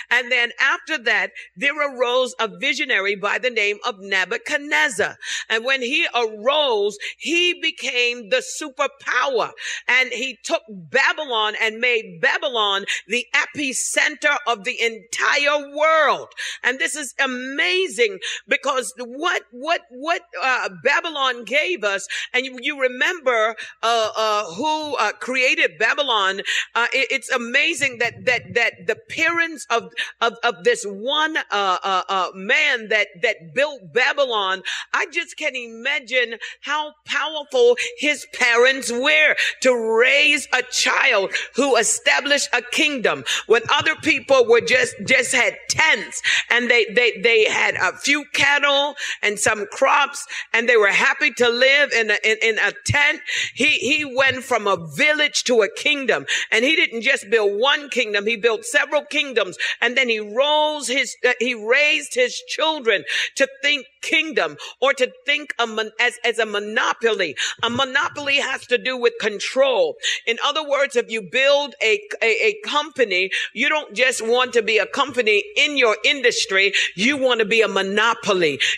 And 0.09 0.31
then 0.31 0.51
after 0.59 0.97
that, 0.97 1.31
there 1.55 1.75
arose 1.75 2.35
a 2.39 2.49
visionary 2.59 3.15
by 3.15 3.37
the 3.37 3.49
name 3.49 3.77
of 3.85 3.99
Nebuchadnezzar. 3.99 5.15
And 5.49 5.63
when 5.63 5.81
he 5.81 6.07
arose, 6.13 6.97
he 7.17 7.59
became 7.61 8.29
the 8.29 8.43
superpower 8.43 9.51
and 9.87 10.09
he 10.11 10.25
he 10.25 10.37
took 10.43 10.63
Babylon 10.69 11.53
and 11.61 11.79
made 11.79 12.19
Babylon 12.19 12.85
the 13.07 13.25
epicenter 13.35 14.37
of 14.47 14.63
the 14.63 14.81
entire 14.81 15.75
world. 15.75 16.29
And 16.63 16.79
this 16.79 16.95
is 16.95 17.13
amazing 17.19 18.19
because 18.47 18.93
what, 18.97 19.43
what, 19.51 19.81
what, 19.89 20.21
uh, 20.41 20.69
Babylon 20.83 21.43
gave 21.45 21.83
us, 21.83 22.07
and 22.33 22.45
you, 22.45 22.57
you 22.61 22.81
remember, 22.81 23.55
uh, 23.83 24.09
uh, 24.15 24.45
who, 24.53 24.95
uh, 24.95 25.11
created 25.13 25.77
Babylon, 25.77 26.41
uh, 26.73 26.87
it, 26.93 27.07
it's 27.11 27.29
amazing 27.29 27.97
that, 27.99 28.25
that, 28.25 28.53
that 28.53 28.87
the 28.87 28.95
parents 29.09 29.65
of, 29.69 29.91
of, 30.21 30.33
of 30.43 30.63
this 30.63 30.85
one, 30.85 31.37
uh, 31.51 32.29
man 32.33 32.89
that, 32.89 33.07
that 33.21 33.53
built 33.53 33.93
Babylon, 33.93 34.61
I 34.93 35.07
just 35.11 35.37
can't 35.37 35.55
imagine 35.55 36.35
how 36.61 36.93
powerful 37.05 37.77
his 37.97 38.25
parents 38.33 38.91
were 38.91 39.35
to 39.61 39.97
raise 39.97 40.25
raise 40.25 40.47
a 40.53 40.61
child 40.71 41.31
who 41.55 41.75
established 41.77 42.49
a 42.53 42.61
kingdom 42.61 43.23
when 43.47 43.61
other 43.69 43.95
people 43.95 44.45
were 44.47 44.61
just, 44.61 44.95
just 45.05 45.33
had 45.33 45.55
tents 45.69 46.21
and 46.49 46.69
they, 46.69 46.85
they, 46.85 47.19
they 47.21 47.45
had 47.45 47.75
a 47.75 47.97
few 47.97 48.24
cattle 48.33 48.95
and 49.21 49.39
some 49.39 49.65
crops 49.67 50.25
and 50.53 50.67
they 50.67 50.77
were 50.77 50.87
happy 50.87 51.31
to 51.31 51.49
live 51.49 51.91
in 51.91 52.11
a, 52.11 52.17
in, 52.23 52.37
in 52.41 52.59
a 52.59 52.71
tent. 52.85 53.21
He, 53.53 53.73
he 53.79 54.05
went 54.05 54.43
from 54.43 54.67
a 54.67 54.77
village 54.95 55.43
to 55.45 55.61
a 55.61 55.69
kingdom 55.73 56.25
and 56.51 56.65
he 56.65 56.75
didn't 56.75 57.01
just 57.01 57.29
build 57.29 57.59
one 57.59 57.89
kingdom. 57.89 58.25
He 58.25 58.37
built 58.37 58.65
several 58.65 59.03
kingdoms 59.03 59.57
and 59.81 59.97
then 59.97 60.09
he 60.09 60.19
rose 60.19 60.87
his, 60.87 61.15
uh, 61.27 61.33
he 61.39 61.53
raised 61.53 62.15
his 62.15 62.35
children 62.47 63.03
to 63.35 63.47
think 63.61 63.85
kingdom 64.01 64.57
or 64.81 64.93
to 64.93 65.11
think 65.25 65.53
mon- 65.59 65.91
as, 65.99 66.13
as 66.23 66.39
a 66.39 66.45
monopoly. 66.45 67.35
A 67.63 67.69
monopoly 67.69 68.37
has 68.37 68.65
to 68.67 68.77
do 68.77 68.97
with 68.97 69.13
control. 69.19 69.95
In 70.25 70.37
other 70.43 70.67
words, 70.67 70.95
if 70.95 71.09
you 71.09 71.21
build 71.21 71.75
a, 71.81 71.99
a, 72.21 72.47
a 72.47 72.55
company, 72.65 73.31
you 73.53 73.69
don't 73.69 73.95
just 73.95 74.25
want 74.25 74.53
to 74.53 74.61
be 74.61 74.77
a 74.77 74.85
company 74.85 75.43
in 75.57 75.77
your 75.77 75.97
industry. 76.05 76.73
You 76.95 77.17
want 77.17 77.39
to 77.39 77.45
be 77.45 77.61
a 77.61 77.67
monopoly. 77.67 78.04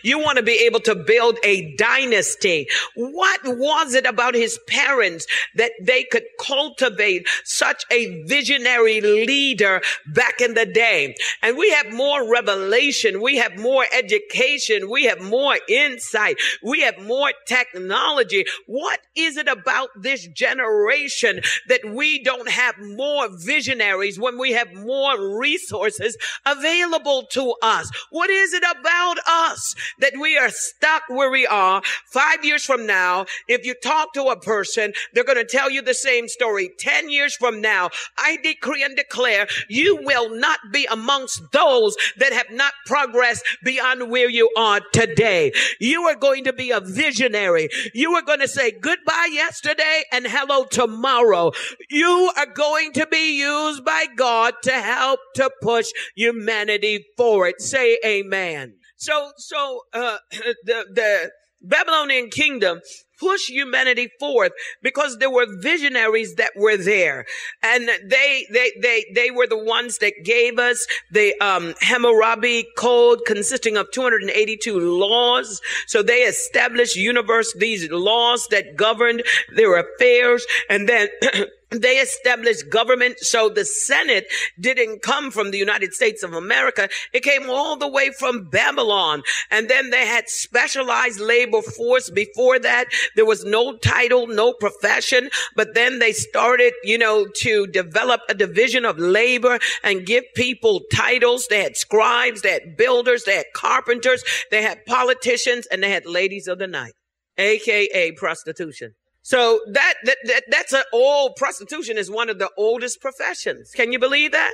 You 0.04 0.20
want 0.20 0.38
to 0.38 0.44
be 0.44 0.66
able 0.66 0.80
to 0.82 0.96
build 0.96 1.38
a 1.44 1.76
dynasty. 1.76 2.68
What 2.96 3.42
was 3.44 3.94
it 3.94 4.06
about 4.06 4.36
his 4.36 4.60
parents 4.68 5.28
that 5.56 5.72
they 5.82 6.04
could 6.04 6.26
cultivate 6.40 7.28
such 7.44 7.86
a 7.92 8.24
visionary 8.24 9.02
leader 9.02 9.82
back 10.08 10.42
in 10.42 10.54
the 10.54 10.66
day? 10.66 11.16
And 11.42 11.58
we 11.58 11.72
have 11.72 11.92
more 11.94 12.30
revelation. 12.30 13.22
We 13.22 13.38
have 13.38 13.58
more 13.58 13.86
education. 13.92 14.90
We 14.90 15.06
have 15.06 15.22
more 15.22 15.58
insight. 15.68 16.38
We 16.64 16.82
have 16.82 17.00
more 17.00 17.32
technology. 17.46 18.46
What 18.66 19.00
is 19.16 19.38
it 19.38 19.48
about 19.48 19.90
this 20.02 20.28
generation 20.28 21.42
that 21.68 21.82
we 21.86 22.24
don't 22.24 22.50
have 22.50 22.76
more 22.80 23.28
visionaries 23.32 24.20
when 24.20 24.38
we 24.38 24.54
have 24.54 24.74
more 24.74 25.38
resources 25.38 26.18
available 26.46 27.24
to 27.32 27.54
us? 27.62 27.90
What 28.10 28.30
is 28.30 28.54
it 28.54 28.64
about 28.80 29.17
us 29.28 29.76
that 30.00 30.14
we 30.20 30.38
are 30.38 30.50
stuck 30.50 31.04
where 31.08 31.32
we 31.32 31.48
are 31.48 31.82
five 32.12 32.44
years 32.44 32.66
from 32.66 32.86
now? 32.86 33.26
If 33.48 33.66
you 33.66 33.76
talk 33.76 34.14
to 34.14 34.26
a 34.26 34.40
person, 34.40 34.94
they're 35.14 35.24
going 35.24 35.38
to 35.38 35.46
tell 35.46 35.70
you 35.70 35.82
the 35.82 35.94
same 35.94 36.28
story. 36.28 36.70
10 36.80 37.10
years 37.10 37.36
from 37.36 37.62
now, 37.62 37.90
I 38.18 38.38
decree 38.44 38.84
and 38.84 38.96
declare 38.96 39.48
you 39.70 40.00
will 40.04 40.36
not 40.36 40.60
be 40.72 40.88
amongst 40.90 41.42
those 41.52 41.96
that 42.18 42.34
have 42.34 42.52
not 42.52 42.74
progressed 42.86 43.44
beyond 43.64 44.10
where 44.10 44.30
you 44.30 44.50
are 44.58 44.82
today. 44.94 45.52
You 45.80 46.04
are 46.04 46.16
going 46.16 46.44
to 46.46 46.54
be 46.54 46.72
a 46.72 46.80
visionary. 46.80 47.70
You 47.94 48.14
are 48.14 48.22
going 48.22 48.40
to 48.40 48.48
say 48.48 48.72
goodbye 48.72 49.30
yesterday 49.32 50.04
and 50.12 50.26
hello 50.28 50.66
tomorrow. 50.66 51.52
You 51.90 52.32
are 52.36 52.46
going 52.46 52.94
to 52.94 53.08
be 53.08 53.40
used 53.40 53.84
by 53.84 54.06
God 54.16 54.54
to 54.64 54.72
help 54.72 55.20
to 55.36 55.50
push 55.62 55.88
humanity 56.16 57.06
forward. 57.18 57.56
Say 57.60 58.00
amen. 58.06 58.76
So, 58.98 59.32
so, 59.38 59.82
uh, 59.94 60.18
the, 60.66 60.86
the 60.92 61.32
Babylonian 61.62 62.30
kingdom 62.30 62.82
push 63.20 63.50
humanity 63.50 64.10
forth 64.20 64.52
because 64.84 65.18
there 65.18 65.30
were 65.30 65.48
visionaries 65.60 66.36
that 66.36 66.52
were 66.56 66.78
there. 66.78 67.26
And 67.64 67.90
they 68.06 68.46
they 68.52 68.72
they 68.80 69.06
they 69.16 69.32
were 69.32 69.48
the 69.48 69.58
ones 69.58 69.98
that 69.98 70.14
gave 70.24 70.60
us 70.60 70.86
the 71.12 71.34
um 71.42 71.74
hammurabi 71.82 72.68
code 72.78 73.22
consisting 73.26 73.76
of 73.76 73.92
282 73.92 74.80
laws. 74.80 75.62
So 75.88 76.04
they 76.04 76.20
established 76.20 76.96
universe 76.96 77.54
these 77.58 77.90
laws 77.90 78.48
that 78.52 78.76
governed 78.76 79.24
their 79.56 79.78
affairs. 79.78 80.46
And 80.70 80.88
then 80.88 81.10
they 81.70 81.98
established 81.98 82.70
government. 82.70 83.20
So 83.20 83.50
the 83.50 83.66
Senate 83.66 84.26
didn't 84.60 85.02
come 85.02 85.32
from 85.32 85.52
the 85.52 85.58
United 85.58 85.94
States 85.94 86.24
of 86.24 86.34
America. 86.34 86.90
It 87.14 87.24
came 87.24 87.50
all 87.50 87.78
the 87.78 87.88
way 87.88 88.12
from 88.12 88.50
Babylon. 88.50 89.24
And 89.52 89.70
then 89.70 89.90
they 89.90 90.06
had 90.06 90.30
specialized 90.30 91.20
labor 91.20 91.62
force. 91.62 92.10
Before 92.10 92.58
that, 92.60 92.86
there 93.16 93.26
was 93.26 93.44
no 93.44 93.78
title, 93.78 94.28
no 94.28 94.54
profession. 94.54 95.30
But 95.56 95.76
then 95.76 96.00
they 96.00 96.14
started, 96.14 96.74
you 96.84 96.98
know, 96.98 97.28
to 97.38 97.68
develop 97.68 98.22
a 98.30 98.34
division 98.34 98.86
of 98.86 98.98
labor 98.98 99.60
and 99.84 100.06
give 100.06 100.24
people 100.36 100.82
titles. 100.94 101.48
They 101.48 101.64
had 101.64 101.76
scribes, 101.76 102.42
they 102.42 102.52
had 102.52 102.78
builders, 102.78 103.24
they 103.24 103.36
had 103.36 103.48
carpenters, 103.54 104.24
they 104.52 104.62
had 104.62 104.86
politicians, 104.86 105.68
and 105.68 105.84
they 105.84 105.90
had 105.90 106.06
ladies 106.06 106.48
of 106.48 106.60
the 106.60 106.68
night, 106.68 106.94
aka 107.38 108.12
prostitution. 108.14 108.94
So 109.28 109.60
that, 109.68 109.96
that, 110.06 110.18
that 110.24 110.44
that's 110.48 110.72
an 110.72 110.84
old 110.94 111.36
prostitution 111.36 111.98
is 111.98 112.10
one 112.10 112.30
of 112.30 112.40
the 112.40 112.50
oldest 112.56 113.02
professions. 113.02 113.72
Can 113.72 113.92
you 113.92 114.00
believe 114.00 114.32
that? 114.32 114.54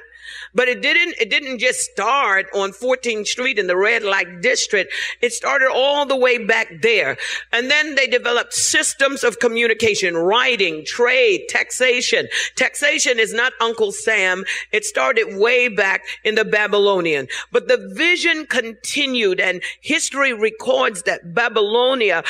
But 0.55 0.67
it 0.67 0.81
didn't, 0.81 1.13
it 1.19 1.29
didn't 1.29 1.59
just 1.59 1.81
start 1.81 2.47
on 2.55 2.71
14th 2.71 3.27
Street 3.27 3.59
in 3.59 3.67
the 3.67 3.77
red 3.77 4.01
light 4.01 4.41
district. 4.41 4.91
It 5.21 5.31
started 5.31 5.69
all 5.71 6.07
the 6.07 6.15
way 6.15 6.39
back 6.43 6.81
there. 6.81 7.17
And 7.51 7.69
then 7.69 7.93
they 7.93 8.07
developed 8.07 8.55
systems 8.55 9.23
of 9.23 9.37
communication, 9.37 10.17
writing, 10.17 10.83
trade, 10.85 11.45
taxation. 11.49 12.27
Taxation 12.55 13.19
is 13.19 13.31
not 13.31 13.53
Uncle 13.61 13.91
Sam. 13.91 14.43
It 14.71 14.85
started 14.85 15.37
way 15.37 15.67
back 15.67 16.01
in 16.23 16.33
the 16.33 16.45
Babylonian. 16.45 17.27
But 17.51 17.67
the 17.67 17.91
vision 17.93 18.47
continued 18.47 19.39
and 19.39 19.61
history 19.81 20.33
records 20.33 21.03
that 21.03 21.35
Babylonia 21.35 22.23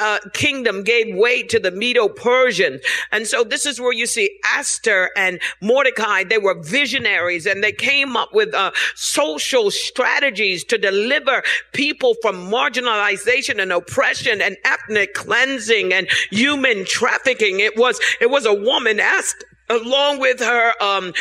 uh, 0.00 0.18
kingdom 0.32 0.84
gave 0.84 1.16
way 1.16 1.42
to 1.42 1.58
the 1.58 1.72
Medo-Persian. 1.88 2.80
And 3.12 3.26
so 3.26 3.42
this 3.42 3.64
is 3.64 3.80
where 3.80 3.94
you 3.94 4.06
see 4.06 4.38
Esther 4.54 5.10
and 5.16 5.40
Mordecai. 5.62 6.22
They 6.22 6.36
were 6.36 6.60
visionaries 6.60 7.46
and 7.46 7.64
they 7.64 7.72
came 7.72 8.14
up 8.14 8.34
with 8.34 8.52
uh, 8.54 8.72
social 8.94 9.70
strategies 9.70 10.64
to 10.64 10.76
deliver 10.76 11.42
people 11.72 12.14
from 12.20 12.50
marginalization 12.50 13.60
and 13.62 13.72
oppression 13.72 14.42
and 14.42 14.58
ethnic 14.64 15.14
cleansing 15.14 15.94
and 15.94 16.08
human 16.30 16.84
trafficking. 16.84 17.60
It 17.60 17.78
was, 17.78 17.98
it 18.20 18.28
was 18.28 18.44
a 18.44 18.52
woman 18.52 19.00
asked 19.00 19.44
along 19.70 20.20
with 20.20 20.40
her 20.40 20.72
um 20.82 21.12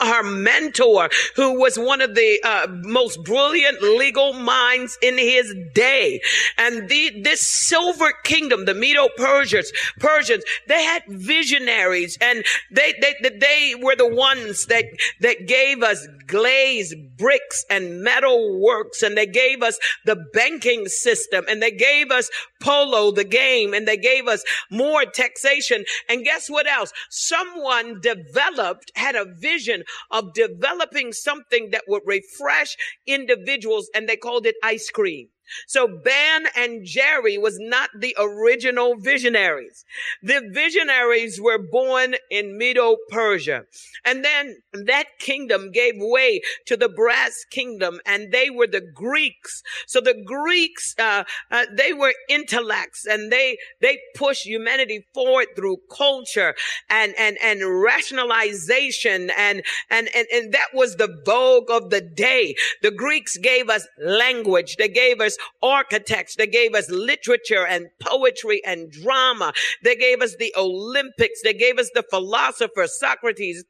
her 0.00 0.22
mentor 0.22 1.08
who 1.36 1.58
was 1.60 1.78
one 1.78 2.00
of 2.00 2.14
the 2.14 2.40
uh, 2.44 2.66
most 2.82 3.22
brilliant 3.24 3.82
legal 3.82 4.32
minds 4.32 4.98
in 5.02 5.18
his 5.18 5.54
day. 5.74 6.20
And 6.58 6.88
the 6.88 7.20
this 7.22 7.40
silver 7.46 8.12
kingdom 8.24 8.64
the 8.64 8.74
medo 8.74 9.08
persians 9.16 9.70
persians 9.98 10.44
they 10.68 10.82
had 10.82 11.02
visionaries 11.08 12.16
and 12.20 12.44
they 12.70 12.94
they 13.00 13.14
they 13.38 13.74
were 13.80 13.96
the 13.96 14.08
ones 14.08 14.66
that 14.66 14.84
that 15.20 15.46
gave 15.46 15.82
us 15.82 16.06
glazed 16.26 16.94
bricks 17.16 17.64
and 17.70 18.02
metal 18.02 18.60
works 18.60 19.02
and 19.02 19.16
they 19.16 19.26
gave 19.26 19.62
us 19.62 19.78
the 20.04 20.16
banking 20.32 20.86
system 20.86 21.44
and 21.48 21.62
they 21.62 21.70
gave 21.70 22.10
us 22.10 22.30
polo 22.62 23.10
the 23.10 23.24
game 23.24 23.74
and 23.74 23.86
they 23.86 23.96
gave 23.96 24.26
us 24.26 24.42
more 24.70 25.04
taxation 25.04 25.84
and 26.08 26.24
guess 26.24 26.48
what 26.48 26.66
else 26.66 26.92
someone 27.10 28.00
developed, 28.00 28.90
had 28.96 29.14
a 29.14 29.26
vision 29.38 29.84
of 30.10 30.32
developing 30.34 31.12
something 31.12 31.70
that 31.70 31.84
would 31.88 32.02
refresh 32.06 32.76
individuals 33.06 33.88
and 33.94 34.08
they 34.08 34.16
called 34.16 34.46
it 34.46 34.56
ice 34.62 34.90
cream. 34.90 35.28
So 35.66 35.86
Ben 35.86 36.46
and 36.56 36.84
Jerry 36.84 37.38
was 37.38 37.58
not 37.58 37.90
the 37.98 38.16
original 38.18 38.96
visionaries. 38.96 39.84
The 40.22 40.42
visionaries 40.52 41.40
were 41.40 41.58
born 41.58 42.14
in 42.30 42.58
Medo 42.58 42.96
Persia. 43.10 43.64
And 44.04 44.24
then 44.24 44.56
that 44.72 45.18
kingdom 45.18 45.70
gave 45.70 45.94
way 45.96 46.40
to 46.66 46.76
the 46.76 46.88
brass 46.88 47.44
kingdom 47.50 48.00
and 48.06 48.32
they 48.32 48.50
were 48.50 48.66
the 48.66 48.80
Greeks. 48.80 49.62
So 49.86 50.00
the 50.00 50.20
Greeks, 50.24 50.94
uh, 50.98 51.24
uh, 51.50 51.66
they 51.76 51.92
were 51.92 52.14
intellects 52.28 53.06
and 53.06 53.30
they, 53.30 53.58
they 53.80 53.98
pushed 54.14 54.46
humanity 54.46 55.06
forward 55.14 55.48
through 55.56 55.78
culture 55.90 56.54
and, 56.90 57.14
and, 57.18 57.36
and 57.42 57.82
rationalization. 57.82 59.30
And, 59.36 59.62
and, 59.90 60.08
and, 60.14 60.26
and 60.32 60.52
that 60.52 60.68
was 60.74 60.96
the 60.96 61.22
vogue 61.24 61.70
of 61.70 61.90
the 61.90 62.00
day. 62.00 62.54
The 62.82 62.90
Greeks 62.90 63.36
gave 63.36 63.68
us 63.68 63.86
language. 63.98 64.76
They 64.76 64.88
gave 64.88 65.20
us 65.20 65.33
architects. 65.62 66.36
They 66.36 66.46
gave 66.46 66.74
us 66.74 66.90
literature 66.90 67.66
and 67.66 67.88
poetry 68.00 68.62
and 68.64 68.90
drama. 68.90 69.52
They 69.82 69.96
gave 69.96 70.22
us 70.22 70.36
the 70.36 70.52
Olympics. 70.56 71.40
They 71.42 71.54
gave 71.54 71.78
us 71.78 71.90
the 71.94 72.04
philosophers, 72.08 72.98
Socrates, 72.98 73.64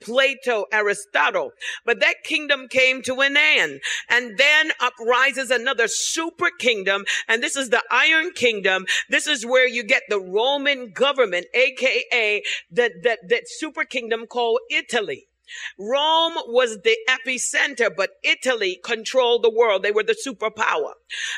Plato, 0.00 0.66
Aristotle. 0.72 1.52
But 1.84 2.00
that 2.00 2.24
kingdom 2.24 2.68
came 2.68 3.02
to 3.02 3.20
an 3.20 3.36
end. 3.36 3.80
And 4.08 4.38
then 4.38 4.72
uprises 4.80 5.50
another 5.50 5.88
super 5.88 6.50
kingdom. 6.58 7.04
And 7.28 7.42
this 7.42 7.56
is 7.56 7.70
the 7.70 7.82
Iron 7.90 8.32
Kingdom. 8.32 8.86
This 9.08 9.26
is 9.26 9.46
where 9.46 9.66
you 9.66 9.82
get 9.82 10.02
the 10.08 10.20
Roman 10.20 10.92
government, 10.92 11.46
aka 11.54 12.42
that, 12.70 12.92
that, 13.02 13.28
that 13.28 13.42
super 13.46 13.84
kingdom 13.84 14.26
called 14.26 14.60
Italy. 14.70 15.28
Rome 15.78 16.34
was 16.46 16.78
the 16.82 16.96
epicenter, 17.08 17.90
but 17.94 18.10
Italy 18.22 18.78
controlled 18.84 19.42
the 19.42 19.50
world. 19.50 19.82
They 19.82 19.92
were 19.92 20.02
the 20.02 20.16
superpower. 20.26 20.92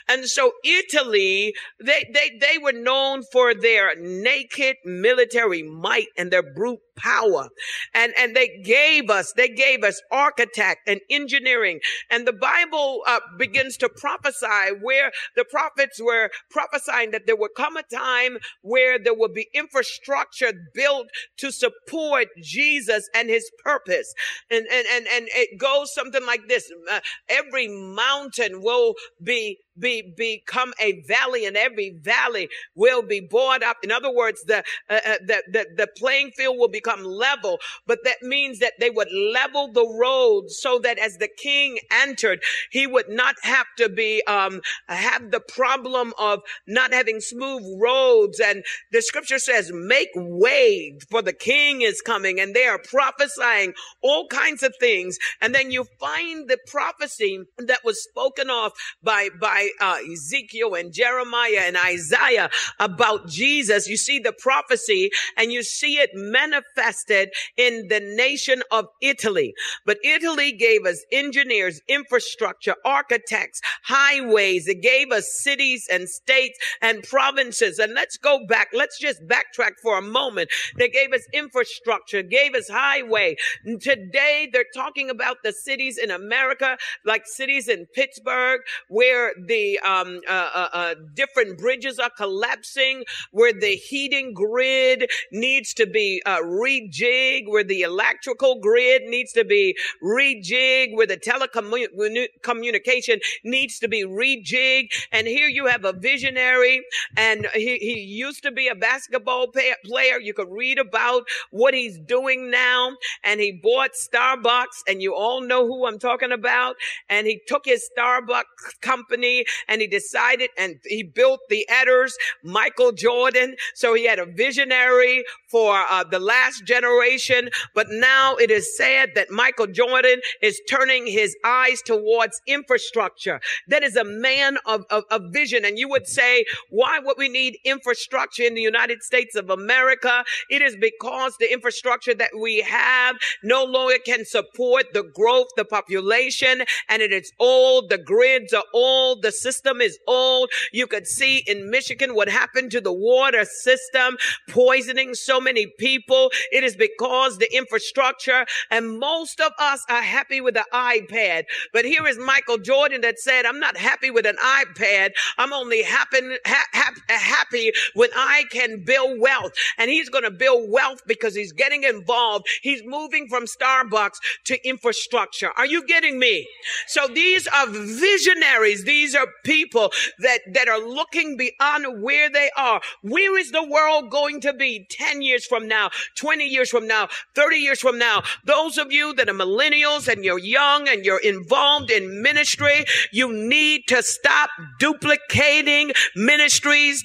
And 0.08 0.26
so 0.26 0.52
Italy, 0.64 1.54
they, 1.82 2.04
they, 2.12 2.38
they 2.40 2.58
were 2.58 2.72
known 2.72 3.22
for 3.32 3.54
their 3.54 3.94
naked 3.96 4.76
military 4.84 5.62
might 5.62 6.08
and 6.16 6.30
their 6.30 6.42
brute 6.42 6.80
power. 6.96 7.48
And, 7.94 8.12
and 8.18 8.34
they 8.34 8.60
gave 8.64 9.10
us, 9.10 9.32
they 9.36 9.48
gave 9.48 9.82
us 9.82 10.00
architect 10.10 10.82
and 10.86 11.00
engineering. 11.10 11.80
And 12.10 12.26
the 12.26 12.32
Bible 12.32 13.02
uh, 13.06 13.20
begins 13.38 13.76
to 13.78 13.88
prophesy 13.88 14.78
where 14.80 15.10
the 15.36 15.44
prophets 15.44 16.00
were 16.02 16.30
prophesying 16.50 17.10
that 17.12 17.26
there 17.26 17.36
would 17.36 17.54
come 17.56 17.76
a 17.76 17.82
time 17.82 18.38
where 18.62 18.98
there 18.98 19.14
would 19.14 19.34
be 19.34 19.48
infrastructure 19.54 20.52
built 20.74 21.08
to 21.38 21.50
support 21.50 22.28
Jesus 22.42 23.08
and 23.14 23.28
his 23.28 23.50
purpose. 23.62 24.14
And, 24.50 24.66
and, 24.70 24.86
and, 24.92 25.06
and 25.12 25.28
it 25.34 25.58
goes 25.58 25.94
something 25.94 26.24
like 26.24 26.48
this. 26.48 26.70
Uh, 26.90 27.00
every 27.28 27.68
mountain 27.68 28.62
will 28.62 28.94
be 29.22 29.58
be 29.78 30.14
become 30.16 30.72
a 30.80 31.02
valley 31.02 31.46
and 31.46 31.56
every 31.56 31.90
valley 32.00 32.48
will 32.74 33.02
be 33.02 33.20
bought 33.20 33.62
up. 33.62 33.78
In 33.82 33.92
other 33.92 34.12
words 34.12 34.44
the, 34.44 34.58
uh, 34.90 35.00
uh, 35.06 35.18
the, 35.26 35.42
the 35.50 35.66
the 35.76 35.88
playing 35.96 36.30
field 36.32 36.58
will 36.58 36.68
become 36.68 37.04
level 37.04 37.58
but 37.86 37.98
that 38.04 38.22
means 38.22 38.58
that 38.60 38.74
they 38.80 38.90
would 38.90 39.12
level 39.12 39.72
the 39.72 39.86
road 39.86 40.50
so 40.50 40.78
that 40.80 40.98
as 40.98 41.18
the 41.18 41.28
king 41.28 41.78
entered 41.90 42.40
he 42.70 42.86
would 42.86 43.08
not 43.08 43.36
have 43.42 43.66
to 43.78 43.88
be 43.88 44.22
um 44.26 44.60
have 44.88 45.30
the 45.30 45.40
problem 45.40 46.12
of 46.18 46.40
not 46.66 46.92
having 46.92 47.20
smooth 47.20 47.62
roads. 47.80 48.40
And 48.40 48.64
the 48.92 49.02
scripture 49.02 49.38
says 49.38 49.70
make 49.72 50.10
way 50.14 50.98
for 51.10 51.22
the 51.22 51.32
king 51.32 51.82
is 51.82 52.00
coming 52.00 52.40
and 52.40 52.54
they 52.54 52.66
are 52.66 52.78
prophesying 52.78 53.74
all 54.02 54.26
kinds 54.28 54.62
of 54.62 54.74
things. 54.80 55.18
And 55.40 55.54
then 55.54 55.70
you 55.70 55.86
find 56.00 56.48
the 56.48 56.58
prophecy 56.66 57.40
that 57.58 57.84
was 57.84 58.02
spoken 58.02 58.50
of 58.50 58.72
by 59.02 59.28
by 59.40 59.63
uh, 59.80 59.96
Ezekiel 60.12 60.74
and 60.74 60.92
Jeremiah 60.92 61.62
and 61.64 61.76
Isaiah 61.76 62.50
about 62.78 63.28
Jesus. 63.28 63.88
You 63.88 63.96
see 63.96 64.18
the 64.18 64.32
prophecy 64.32 65.10
and 65.36 65.52
you 65.52 65.62
see 65.62 65.94
it 65.94 66.10
manifested 66.14 67.30
in 67.56 67.88
the 67.88 68.00
nation 68.00 68.62
of 68.70 68.86
Italy. 69.00 69.54
But 69.86 69.98
Italy 70.04 70.52
gave 70.52 70.84
us 70.86 71.04
engineers, 71.12 71.80
infrastructure, 71.88 72.74
architects, 72.84 73.60
highways. 73.84 74.66
It 74.68 74.82
gave 74.82 75.12
us 75.12 75.32
cities 75.32 75.86
and 75.90 76.08
states 76.08 76.58
and 76.80 77.02
provinces. 77.02 77.78
And 77.78 77.94
let's 77.94 78.16
go 78.16 78.46
back. 78.46 78.68
Let's 78.72 78.98
just 78.98 79.20
backtrack 79.26 79.72
for 79.82 79.98
a 79.98 80.02
moment. 80.02 80.50
They 80.78 80.88
gave 80.88 81.12
us 81.12 81.26
infrastructure, 81.32 82.22
gave 82.22 82.54
us 82.54 82.68
highway. 82.68 83.36
Today 83.80 84.48
they're 84.52 84.64
talking 84.74 85.10
about 85.10 85.38
the 85.44 85.52
cities 85.52 85.98
in 85.98 86.10
America, 86.10 86.76
like 87.04 87.26
cities 87.26 87.68
in 87.68 87.86
Pittsburgh, 87.94 88.60
where 88.88 89.32
the 89.46 89.53
the 89.54 89.78
um, 89.80 90.20
uh, 90.28 90.50
uh, 90.62 90.68
uh, 90.72 90.94
different 91.14 91.58
bridges 91.58 91.98
are 91.98 92.10
collapsing, 92.10 93.04
where 93.30 93.52
the 93.52 93.76
heating 93.76 94.34
grid 94.34 95.08
needs 95.30 95.72
to 95.74 95.86
be 95.86 96.20
uh, 96.26 96.40
rejigged, 96.40 97.48
where 97.48 97.62
the 97.62 97.82
electrical 97.82 98.58
grid 98.60 99.02
needs 99.04 99.32
to 99.32 99.44
be 99.44 99.76
rejigged, 100.02 100.96
where 100.96 101.06
the 101.06 101.16
telecommunication 101.16 103.20
needs 103.44 103.78
to 103.78 103.88
be 103.88 104.04
rejigged. 104.04 104.88
And 105.12 105.26
here 105.26 105.48
you 105.48 105.66
have 105.66 105.84
a 105.84 105.92
visionary, 105.92 106.82
and 107.16 107.46
he, 107.54 107.78
he 107.78 108.00
used 108.00 108.42
to 108.42 108.50
be 108.50 108.68
a 108.68 108.74
basketball 108.74 109.52
player. 109.84 110.18
You 110.18 110.34
could 110.34 110.50
read 110.50 110.78
about 110.78 111.24
what 111.50 111.74
he's 111.74 111.98
doing 112.00 112.50
now, 112.50 112.96
and 113.22 113.40
he 113.40 113.52
bought 113.52 113.92
Starbucks, 113.92 114.82
and 114.88 115.00
you 115.00 115.14
all 115.14 115.40
know 115.40 115.66
who 115.66 115.86
I'm 115.86 116.00
talking 116.00 116.32
about. 116.32 116.74
And 117.08 117.26
he 117.26 117.40
took 117.46 117.64
his 117.64 117.88
Starbucks 117.96 118.80
company 118.80 119.43
and 119.68 119.80
he 119.80 119.86
decided 119.86 120.50
and 120.58 120.76
he 120.84 121.02
built 121.02 121.40
the 121.48 121.66
Edders, 121.70 122.12
Michael 122.42 122.92
Jordan. 122.92 123.56
So 123.74 123.94
he 123.94 124.06
had 124.06 124.18
a 124.18 124.26
visionary 124.26 125.24
for 125.50 125.84
uh, 125.90 126.04
the 126.04 126.18
last 126.18 126.64
generation. 126.64 127.50
But 127.74 127.86
now 127.90 128.36
it 128.36 128.50
is 128.50 128.76
said 128.76 129.10
that 129.14 129.30
Michael 129.30 129.66
Jordan 129.66 130.20
is 130.42 130.60
turning 130.68 131.06
his 131.06 131.36
eyes 131.44 131.82
towards 131.82 132.40
infrastructure. 132.46 133.40
That 133.68 133.82
is 133.82 133.96
a 133.96 134.04
man 134.04 134.58
of, 134.66 134.84
of, 134.90 135.04
of 135.10 135.32
vision. 135.32 135.64
And 135.64 135.78
you 135.78 135.88
would 135.88 136.06
say, 136.06 136.44
why 136.70 136.98
would 136.98 137.16
we 137.18 137.28
need 137.28 137.58
infrastructure 137.64 138.42
in 138.42 138.54
the 138.54 138.62
United 138.62 139.02
States 139.02 139.36
of 139.36 139.50
America? 139.50 140.24
It 140.50 140.62
is 140.62 140.76
because 140.76 141.36
the 141.38 141.52
infrastructure 141.52 142.14
that 142.14 142.30
we 142.38 142.60
have 142.62 143.16
no 143.42 143.64
longer 143.64 143.98
can 144.04 144.24
support 144.24 144.86
the 144.92 145.02
growth, 145.14 145.48
the 145.56 145.64
population, 145.64 146.62
and 146.88 147.02
it 147.02 147.12
is 147.12 147.32
old. 147.38 147.90
The 147.90 147.98
grids 147.98 148.52
are 148.52 148.64
old. 148.72 149.22
The 149.22 149.32
system 149.34 149.80
is 149.80 149.98
old. 150.06 150.50
You 150.72 150.86
could 150.86 151.06
see 151.06 151.44
in 151.46 151.70
Michigan 151.70 152.14
what 152.14 152.28
happened 152.28 152.70
to 152.72 152.80
the 152.80 152.92
water 152.92 153.44
system, 153.44 154.16
poisoning 154.50 155.14
so 155.14 155.40
many 155.40 155.66
people. 155.78 156.30
It 156.52 156.64
is 156.64 156.76
because 156.76 157.38
the 157.38 157.54
infrastructure 157.54 158.46
and 158.70 158.98
most 158.98 159.40
of 159.40 159.52
us 159.58 159.84
are 159.88 160.02
happy 160.02 160.40
with 160.40 160.54
the 160.54 160.66
iPad. 160.72 161.44
But 161.72 161.84
here 161.84 162.06
is 162.06 162.18
Michael 162.18 162.58
Jordan 162.58 163.00
that 163.02 163.18
said, 163.18 163.46
I'm 163.46 163.60
not 163.60 163.76
happy 163.76 164.10
with 164.10 164.26
an 164.26 164.36
iPad. 164.42 165.12
I'm 165.38 165.52
only 165.52 165.82
happy, 165.82 166.18
ha- 166.46 166.66
happy 167.08 167.72
when 167.94 168.10
I 168.14 168.44
can 168.50 168.82
build 168.84 169.20
wealth. 169.20 169.52
And 169.78 169.90
he's 169.90 170.08
going 170.08 170.24
to 170.24 170.30
build 170.30 170.70
wealth 170.70 171.02
because 171.06 171.34
he's 171.34 171.52
getting 171.52 171.84
involved. 171.84 172.46
He's 172.62 172.82
moving 172.84 173.28
from 173.28 173.44
Starbucks 173.44 174.18
to 174.44 174.68
infrastructure. 174.68 175.50
Are 175.56 175.66
you 175.66 175.86
getting 175.86 176.18
me? 176.18 176.46
So 176.86 177.06
these 177.06 177.46
are 177.48 177.66
visionaries. 177.68 178.84
These 178.84 179.14
are 179.14 179.26
people 179.44 179.92
that, 180.20 180.40
that 180.52 180.68
are 180.68 180.80
looking 180.80 181.36
beyond 181.36 182.02
where 182.02 182.30
they 182.30 182.50
are. 182.56 182.80
Where 183.02 183.38
is 183.38 183.50
the 183.52 183.66
world 183.66 184.10
going 184.10 184.40
to 184.42 184.52
be 184.52 184.86
10 184.90 185.22
years 185.22 185.46
from 185.46 185.68
now, 185.68 185.90
20 186.16 186.44
years 186.44 186.70
from 186.70 186.86
now, 186.86 187.08
30 187.34 187.56
years 187.56 187.80
from 187.80 187.98
now? 187.98 188.22
Those 188.44 188.78
of 188.78 188.92
you 188.92 189.14
that 189.14 189.28
are 189.28 189.34
millennials 189.34 190.08
and 190.08 190.24
you're 190.24 190.38
young 190.38 190.88
and 190.88 191.04
you're 191.04 191.18
involved 191.18 191.90
in 191.90 192.22
ministry, 192.22 192.84
you 193.12 193.32
need 193.32 193.82
to 193.88 194.02
stop 194.02 194.50
duplicating 194.78 195.92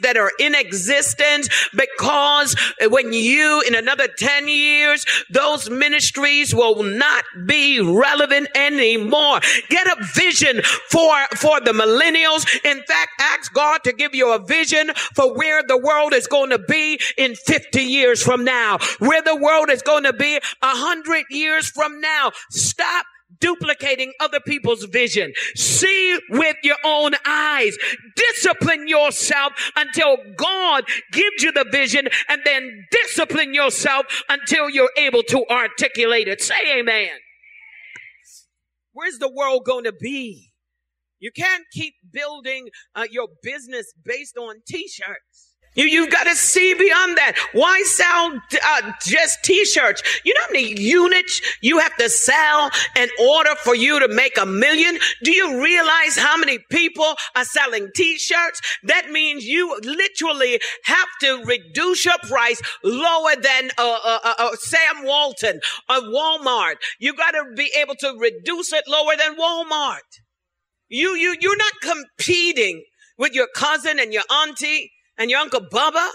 that 0.01 0.17
are 0.17 0.31
in 0.39 0.55
existence 0.55 1.49
because 1.75 2.55
when 2.87 3.13
you, 3.13 3.61
in 3.67 3.75
another 3.75 4.07
10 4.07 4.47
years, 4.47 5.05
those 5.29 5.69
ministries 5.69 6.53
will 6.53 6.83
not 6.83 7.23
be 7.45 7.79
relevant 7.79 8.47
anymore. 8.55 9.39
Get 9.69 9.87
a 9.87 10.03
vision 10.15 10.61
for, 10.89 11.13
for 11.35 11.59
the 11.61 11.71
millennials. 11.71 12.47
In 12.65 12.81
fact, 12.83 13.11
ask 13.19 13.53
God 13.53 13.83
to 13.83 13.93
give 13.93 14.15
you 14.15 14.33
a 14.33 14.39
vision 14.39 14.91
for 15.13 15.35
where 15.35 15.61
the 15.63 15.77
world 15.77 16.13
is 16.13 16.27
going 16.27 16.49
to 16.49 16.59
be 16.59 16.99
in 17.17 17.35
50 17.35 17.81
years 17.81 18.23
from 18.23 18.43
now, 18.43 18.79
where 18.99 19.21
the 19.21 19.35
world 19.35 19.69
is 19.69 19.81
going 19.81 20.03
to 20.03 20.13
be 20.13 20.37
a 20.37 20.41
hundred 20.61 21.25
years 21.29 21.69
from 21.69 22.01
now. 22.01 22.31
Stop 22.49 23.05
duplicating 23.39 24.13
other 24.19 24.39
people's 24.39 24.83
vision. 24.85 25.33
See 25.55 26.19
with 26.29 26.57
your 26.63 26.77
own 26.83 27.13
eyes. 27.25 27.77
Discipline 28.15 28.87
yourself 28.87 29.53
until 29.75 30.17
God 30.35 30.85
gives 31.11 31.43
you 31.43 31.51
the 31.51 31.65
vision 31.71 32.07
and 32.27 32.41
then 32.45 32.85
discipline 32.91 33.53
yourself 33.53 34.05
until 34.29 34.69
you're 34.69 34.91
able 34.97 35.23
to 35.23 35.45
articulate 35.49 36.27
it. 36.27 36.41
Say 36.41 36.79
amen. 36.79 37.09
Where's 38.93 39.19
the 39.19 39.31
world 39.31 39.65
going 39.65 39.85
to 39.85 39.93
be? 39.93 40.51
You 41.19 41.31
can't 41.31 41.65
keep 41.71 41.95
building 42.11 42.69
uh, 42.95 43.05
your 43.09 43.27
business 43.43 43.93
based 44.03 44.37
on 44.37 44.61
t-shirts. 44.67 45.48
You, 45.75 45.85
you've 45.85 46.09
got 46.09 46.23
to 46.23 46.35
see 46.35 46.73
beyond 46.73 47.17
that. 47.17 47.35
Why 47.53 47.81
sell 47.85 48.41
uh, 48.63 48.91
just 49.01 49.43
t-shirts? 49.43 50.01
You 50.25 50.33
know 50.33 50.41
how 50.47 50.51
many 50.51 50.81
units 50.81 51.41
you 51.61 51.79
have 51.79 51.95
to 51.97 52.09
sell 52.09 52.71
in 52.95 53.09
order 53.21 53.51
for 53.55 53.75
you 53.75 53.99
to 53.99 54.07
make 54.07 54.37
a 54.37 54.45
million? 54.45 54.97
Do 55.23 55.31
you 55.31 55.63
realize 55.63 56.17
how 56.17 56.37
many 56.37 56.59
people 56.71 57.13
are 57.35 57.45
selling 57.45 57.89
t-shirts? 57.95 58.61
That 58.83 59.11
means 59.11 59.45
you 59.45 59.79
literally 59.83 60.59
have 60.85 61.07
to 61.21 61.43
reduce 61.45 62.03
your 62.03 62.17
price 62.23 62.61
lower 62.83 63.35
than 63.35 63.69
uh, 63.77 63.99
uh, 64.03 64.19
uh, 64.23 64.33
uh 64.39 64.55
Sam 64.55 65.03
Walton 65.03 65.59
or 65.87 65.97
Walmart. 65.97 66.75
You 66.99 67.13
got 67.13 67.31
to 67.31 67.45
be 67.55 67.71
able 67.79 67.95
to 67.95 68.17
reduce 68.19 68.73
it 68.73 68.85
lower 68.87 69.15
than 69.17 69.37
Walmart. 69.37 69.99
You, 70.89 71.15
you, 71.15 71.35
you're 71.39 71.57
not 71.57 71.73
competing 71.81 72.83
with 73.17 73.33
your 73.33 73.47
cousin 73.53 73.99
and 73.99 74.11
your 74.11 74.23
auntie 74.31 74.91
and 75.19 75.29
your 75.29 75.41
Uncle 75.41 75.61
Bubba. 75.61 76.09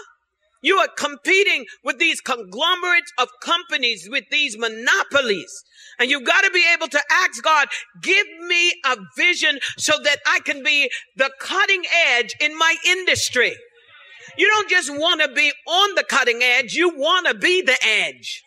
You 0.61 0.77
are 0.77 0.89
competing 0.97 1.65
with 1.83 1.99
these 1.99 2.21
conglomerates 2.21 3.13
of 3.19 3.29
companies, 3.43 4.07
with 4.09 4.23
these 4.31 4.57
monopolies. 4.57 5.63
And 5.99 6.09
you've 6.09 6.25
got 6.25 6.41
to 6.41 6.49
be 6.49 6.65
able 6.73 6.87
to 6.87 6.99
ask 7.11 7.43
God, 7.43 7.67
give 8.01 8.25
me 8.47 8.73
a 8.83 8.97
vision 9.15 9.59
so 9.77 9.93
that 10.03 10.17
I 10.25 10.39
can 10.39 10.63
be 10.63 10.89
the 11.15 11.29
cutting 11.39 11.83
edge 12.07 12.33
in 12.41 12.57
my 12.57 12.75
industry. 12.85 13.55
You 14.37 14.47
don't 14.47 14.69
just 14.69 14.89
want 14.89 15.21
to 15.21 15.29
be 15.29 15.53
on 15.67 15.95
the 15.95 16.03
cutting 16.03 16.41
edge. 16.41 16.73
You 16.73 16.89
want 16.97 17.27
to 17.27 17.35
be 17.35 17.61
the 17.61 17.77
edge. 17.83 18.41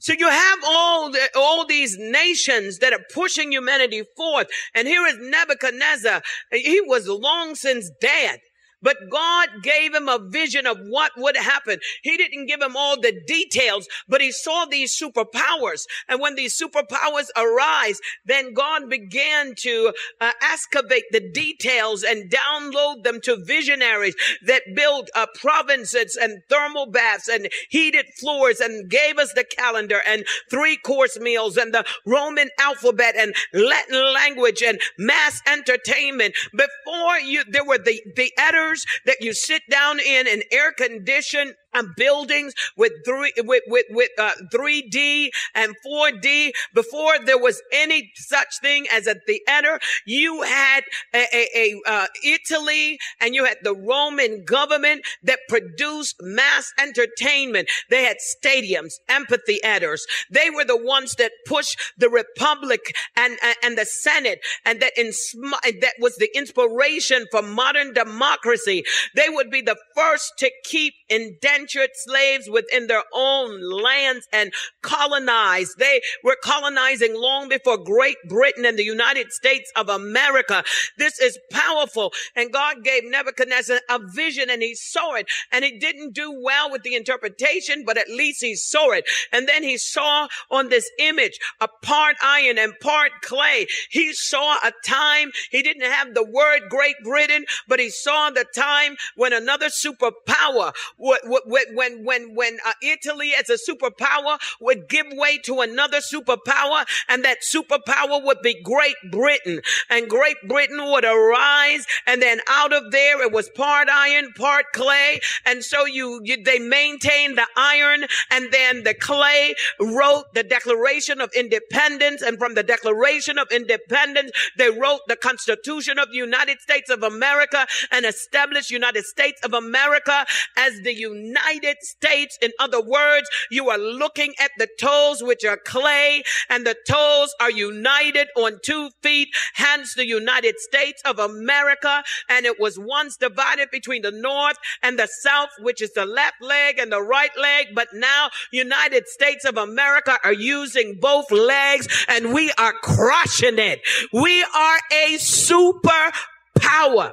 So 0.00 0.14
you 0.14 0.28
have 0.28 0.58
all 0.66 1.10
the, 1.10 1.28
all 1.36 1.66
these 1.66 1.96
nations 1.98 2.78
that 2.78 2.92
are 2.92 3.04
pushing 3.12 3.52
humanity 3.52 4.04
forth. 4.16 4.46
And 4.74 4.88
here 4.88 5.04
is 5.04 5.16
Nebuchadnezzar. 5.18 6.22
He 6.52 6.80
was 6.80 7.08
long 7.08 7.54
since 7.54 7.90
dead. 8.00 8.38
But 8.82 8.96
God 9.10 9.48
gave 9.62 9.94
him 9.94 10.08
a 10.08 10.18
vision 10.18 10.66
of 10.66 10.78
what 10.78 11.12
would 11.16 11.36
happen. 11.36 11.78
He 12.02 12.16
didn't 12.16 12.46
give 12.46 12.62
him 12.62 12.76
all 12.76 13.00
the 13.00 13.20
details, 13.26 13.86
but 14.08 14.20
he 14.20 14.32
saw 14.32 14.64
these 14.64 14.98
superpowers. 14.98 15.84
And 16.08 16.20
when 16.20 16.34
these 16.34 16.58
superpowers 16.58 17.28
arise, 17.36 18.00
then 18.24 18.54
God 18.54 18.88
began 18.88 19.54
to 19.58 19.92
uh, 20.20 20.32
excavate 20.42 21.04
the 21.10 21.30
details 21.32 22.02
and 22.02 22.30
download 22.30 23.04
them 23.04 23.20
to 23.22 23.42
visionaries 23.44 24.14
that 24.46 24.62
built 24.74 25.10
uh, 25.14 25.26
provinces 25.34 26.16
and 26.20 26.42
thermal 26.48 26.86
baths 26.86 27.28
and 27.28 27.48
heated 27.68 28.06
floors 28.18 28.60
and 28.60 28.90
gave 28.90 29.18
us 29.18 29.32
the 29.34 29.44
calendar 29.44 30.00
and 30.06 30.24
three 30.50 30.76
course 30.76 31.18
meals 31.18 31.56
and 31.56 31.74
the 31.74 31.84
Roman 32.06 32.48
alphabet 32.58 33.14
and 33.16 33.34
Latin 33.52 34.14
language 34.14 34.62
and 34.62 34.80
mass 34.98 35.42
entertainment. 35.46 36.34
Before 36.52 37.18
you, 37.18 37.44
there 37.48 37.64
were 37.64 37.78
the, 37.78 38.00
the 38.16 38.32
editors 38.38 38.69
that 39.06 39.18
you 39.20 39.32
sit 39.32 39.62
down 39.70 40.00
in 40.00 40.26
an 40.28 40.42
air 40.52 40.72
conditioned 40.72 41.54
um, 41.74 41.94
buildings 41.96 42.54
with 42.76 42.92
three 43.04 43.32
with 43.38 43.62
with 43.66 43.86
with 43.90 44.10
uh, 44.18 44.32
3D 44.52 45.28
and 45.54 45.74
4D 45.86 46.50
before 46.74 47.14
there 47.24 47.38
was 47.38 47.62
any 47.72 48.10
such 48.14 48.60
thing 48.60 48.86
as 48.92 49.06
a 49.06 49.16
theater. 49.26 49.78
You 50.06 50.42
had 50.42 50.82
a, 51.14 51.24
a, 51.32 51.48
a 51.56 51.90
uh, 51.90 52.06
Italy 52.24 52.98
and 53.20 53.34
you 53.34 53.44
had 53.44 53.58
the 53.62 53.74
Roman 53.74 54.44
government 54.44 55.02
that 55.22 55.40
produced 55.48 56.16
mass 56.20 56.72
entertainment. 56.78 57.68
They 57.90 58.04
had 58.04 58.16
stadiums, 58.18 58.94
amphitheaters. 59.08 60.06
They 60.30 60.50
were 60.50 60.64
the 60.64 60.82
ones 60.82 61.14
that 61.16 61.32
pushed 61.46 61.78
the 61.98 62.08
republic 62.08 62.94
and 63.16 63.38
and, 63.42 63.56
and 63.62 63.78
the 63.78 63.86
Senate, 63.86 64.40
and 64.64 64.80
that 64.80 64.92
in 64.96 65.12
that 65.42 65.94
was 65.98 66.16
the 66.16 66.30
inspiration 66.36 67.26
for 67.30 67.42
modern 67.42 67.92
democracy. 67.92 68.82
They 69.14 69.28
would 69.28 69.50
be 69.50 69.62
the 69.62 69.76
first 69.94 70.32
to 70.38 70.50
keep 70.64 70.94
indentured 71.08 71.59
indentured 71.60 71.90
slaves 71.94 72.48
within 72.48 72.86
their 72.86 73.02
own 73.14 73.60
lands 73.60 74.28
and 74.32 74.52
colonized. 74.82 75.78
They 75.78 76.00
were 76.24 76.36
colonizing 76.42 77.14
long 77.14 77.48
before 77.48 77.78
Great 77.78 78.16
Britain 78.28 78.64
and 78.64 78.78
the 78.78 78.84
United 78.84 79.32
States 79.32 79.70
of 79.76 79.88
America. 79.88 80.64
This 80.98 81.20
is 81.20 81.38
powerful. 81.50 82.12
And 82.36 82.52
God 82.52 82.84
gave 82.84 83.04
Nebuchadnezzar 83.04 83.80
a 83.88 83.98
vision 84.14 84.50
and 84.50 84.62
he 84.62 84.74
saw 84.74 85.14
it. 85.14 85.26
And 85.52 85.64
he 85.64 85.78
didn't 85.78 86.14
do 86.14 86.32
well 86.42 86.70
with 86.70 86.82
the 86.82 86.94
interpretation, 86.94 87.84
but 87.86 87.98
at 87.98 88.08
least 88.08 88.42
he 88.42 88.54
saw 88.54 88.90
it. 88.92 89.04
And 89.32 89.48
then 89.48 89.62
he 89.62 89.76
saw 89.76 90.28
on 90.50 90.68
this 90.68 90.90
image 90.98 91.38
a 91.60 91.68
part 91.82 92.16
iron 92.22 92.58
and 92.58 92.72
part 92.80 93.12
clay. 93.22 93.66
He 93.90 94.12
saw 94.12 94.56
a 94.64 94.72
time. 94.84 95.30
He 95.50 95.62
didn't 95.62 95.90
have 95.90 96.14
the 96.14 96.24
word 96.24 96.62
Great 96.68 96.96
Britain, 97.04 97.44
but 97.68 97.80
he 97.80 97.90
saw 97.90 98.30
the 98.30 98.46
time 98.54 98.96
when 99.16 99.32
another 99.32 99.66
superpower 99.66 100.72
would, 100.98 101.20
would, 101.24 101.42
when 101.50 102.04
when 102.04 102.34
when 102.34 102.58
uh, 102.66 102.72
Italy 102.82 103.32
as 103.38 103.50
a 103.50 103.58
superpower 103.58 104.38
would 104.60 104.88
give 104.88 105.06
way 105.12 105.38
to 105.38 105.60
another 105.60 105.98
superpower, 105.98 106.84
and 107.08 107.24
that 107.24 107.38
superpower 107.42 108.22
would 108.24 108.40
be 108.42 108.60
Great 108.62 108.96
Britain, 109.10 109.60
and 109.88 110.08
Great 110.08 110.36
Britain 110.46 110.78
would 110.90 111.04
arise, 111.04 111.86
and 112.06 112.22
then 112.22 112.40
out 112.48 112.72
of 112.72 112.90
there 112.90 113.22
it 113.22 113.32
was 113.32 113.48
part 113.50 113.88
iron, 113.88 114.32
part 114.36 114.66
clay, 114.72 115.20
and 115.44 115.64
so 115.64 115.84
you, 115.84 116.20
you 116.24 116.42
they 116.42 116.58
maintained 116.58 117.36
the 117.36 117.46
iron, 117.56 118.04
and 118.30 118.52
then 118.52 118.84
the 118.84 118.94
clay 118.94 119.54
wrote 119.78 120.32
the 120.34 120.42
Declaration 120.42 121.20
of 121.20 121.30
Independence, 121.34 122.22
and 122.22 122.38
from 122.38 122.54
the 122.54 122.62
Declaration 122.62 123.38
of 123.38 123.50
Independence 123.50 124.30
they 124.56 124.70
wrote 124.70 125.00
the 125.08 125.16
Constitution 125.16 125.98
of 125.98 126.10
the 126.10 126.16
United 126.16 126.60
States 126.60 126.90
of 126.90 127.02
America 127.02 127.66
and 127.90 128.04
established 128.04 128.70
United 128.70 129.04
States 129.04 129.40
of 129.44 129.52
America 129.52 130.26
as 130.56 130.80
the 130.82 130.94
United 130.94 131.39
United 131.40 131.76
States. 131.82 132.38
In 132.42 132.52
other 132.58 132.80
words, 132.80 133.28
you 133.50 133.70
are 133.70 133.78
looking 133.78 134.34
at 134.38 134.50
the 134.58 134.68
toes, 134.80 135.22
which 135.22 135.44
are 135.44 135.56
clay, 135.56 136.22
and 136.48 136.66
the 136.66 136.76
toes 136.86 137.34
are 137.40 137.50
united 137.50 138.28
on 138.36 138.58
two 138.62 138.90
feet, 139.02 139.28
hence 139.54 139.94
the 139.94 140.06
United 140.06 140.58
States 140.58 141.02
of 141.04 141.18
America. 141.18 142.02
And 142.28 142.46
it 142.46 142.60
was 142.60 142.78
once 142.78 143.16
divided 143.16 143.70
between 143.70 144.02
the 144.02 144.10
North 144.10 144.56
and 144.82 144.98
the 144.98 145.08
South, 145.22 145.50
which 145.60 145.82
is 145.82 145.92
the 145.94 146.06
left 146.06 146.40
leg 146.40 146.78
and 146.78 146.92
the 146.92 147.02
right 147.02 147.36
leg. 147.36 147.68
But 147.74 147.88
now 147.92 148.30
United 148.52 149.08
States 149.08 149.44
of 149.44 149.56
America 149.56 150.18
are 150.24 150.32
using 150.32 150.98
both 151.00 151.30
legs 151.30 151.88
and 152.08 152.34
we 152.34 152.52
are 152.58 152.72
crushing 152.72 153.58
it. 153.58 153.80
We 154.12 154.42
are 154.54 154.78
a 154.92 155.16
super 155.18 156.10
power. 156.58 157.12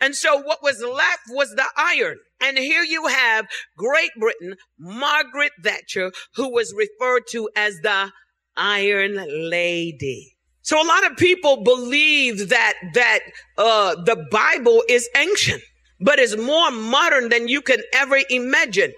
And 0.00 0.14
so 0.14 0.40
what 0.40 0.62
was 0.62 0.82
left 0.82 1.22
was 1.28 1.54
the 1.54 1.66
iron. 1.76 2.18
And 2.40 2.56
here 2.56 2.82
you 2.82 3.06
have 3.08 3.46
Great 3.76 4.10
Britain, 4.18 4.54
Margaret 4.78 5.52
Thatcher, 5.62 6.12
who 6.36 6.52
was 6.52 6.74
referred 6.76 7.24
to 7.30 7.48
as 7.56 7.76
the 7.82 8.12
Iron 8.56 9.16
Lady. 9.50 10.36
So 10.62 10.80
a 10.80 10.86
lot 10.86 11.10
of 11.10 11.16
people 11.16 11.64
believe 11.64 12.50
that, 12.50 12.74
that, 12.94 13.20
uh, 13.56 13.94
the 14.04 14.26
Bible 14.30 14.82
is 14.88 15.08
ancient, 15.16 15.62
but 16.00 16.18
is 16.18 16.36
more 16.36 16.70
modern 16.70 17.28
than 17.30 17.48
you 17.48 17.62
can 17.62 17.80
ever 17.94 18.18
imagine. 18.30 18.92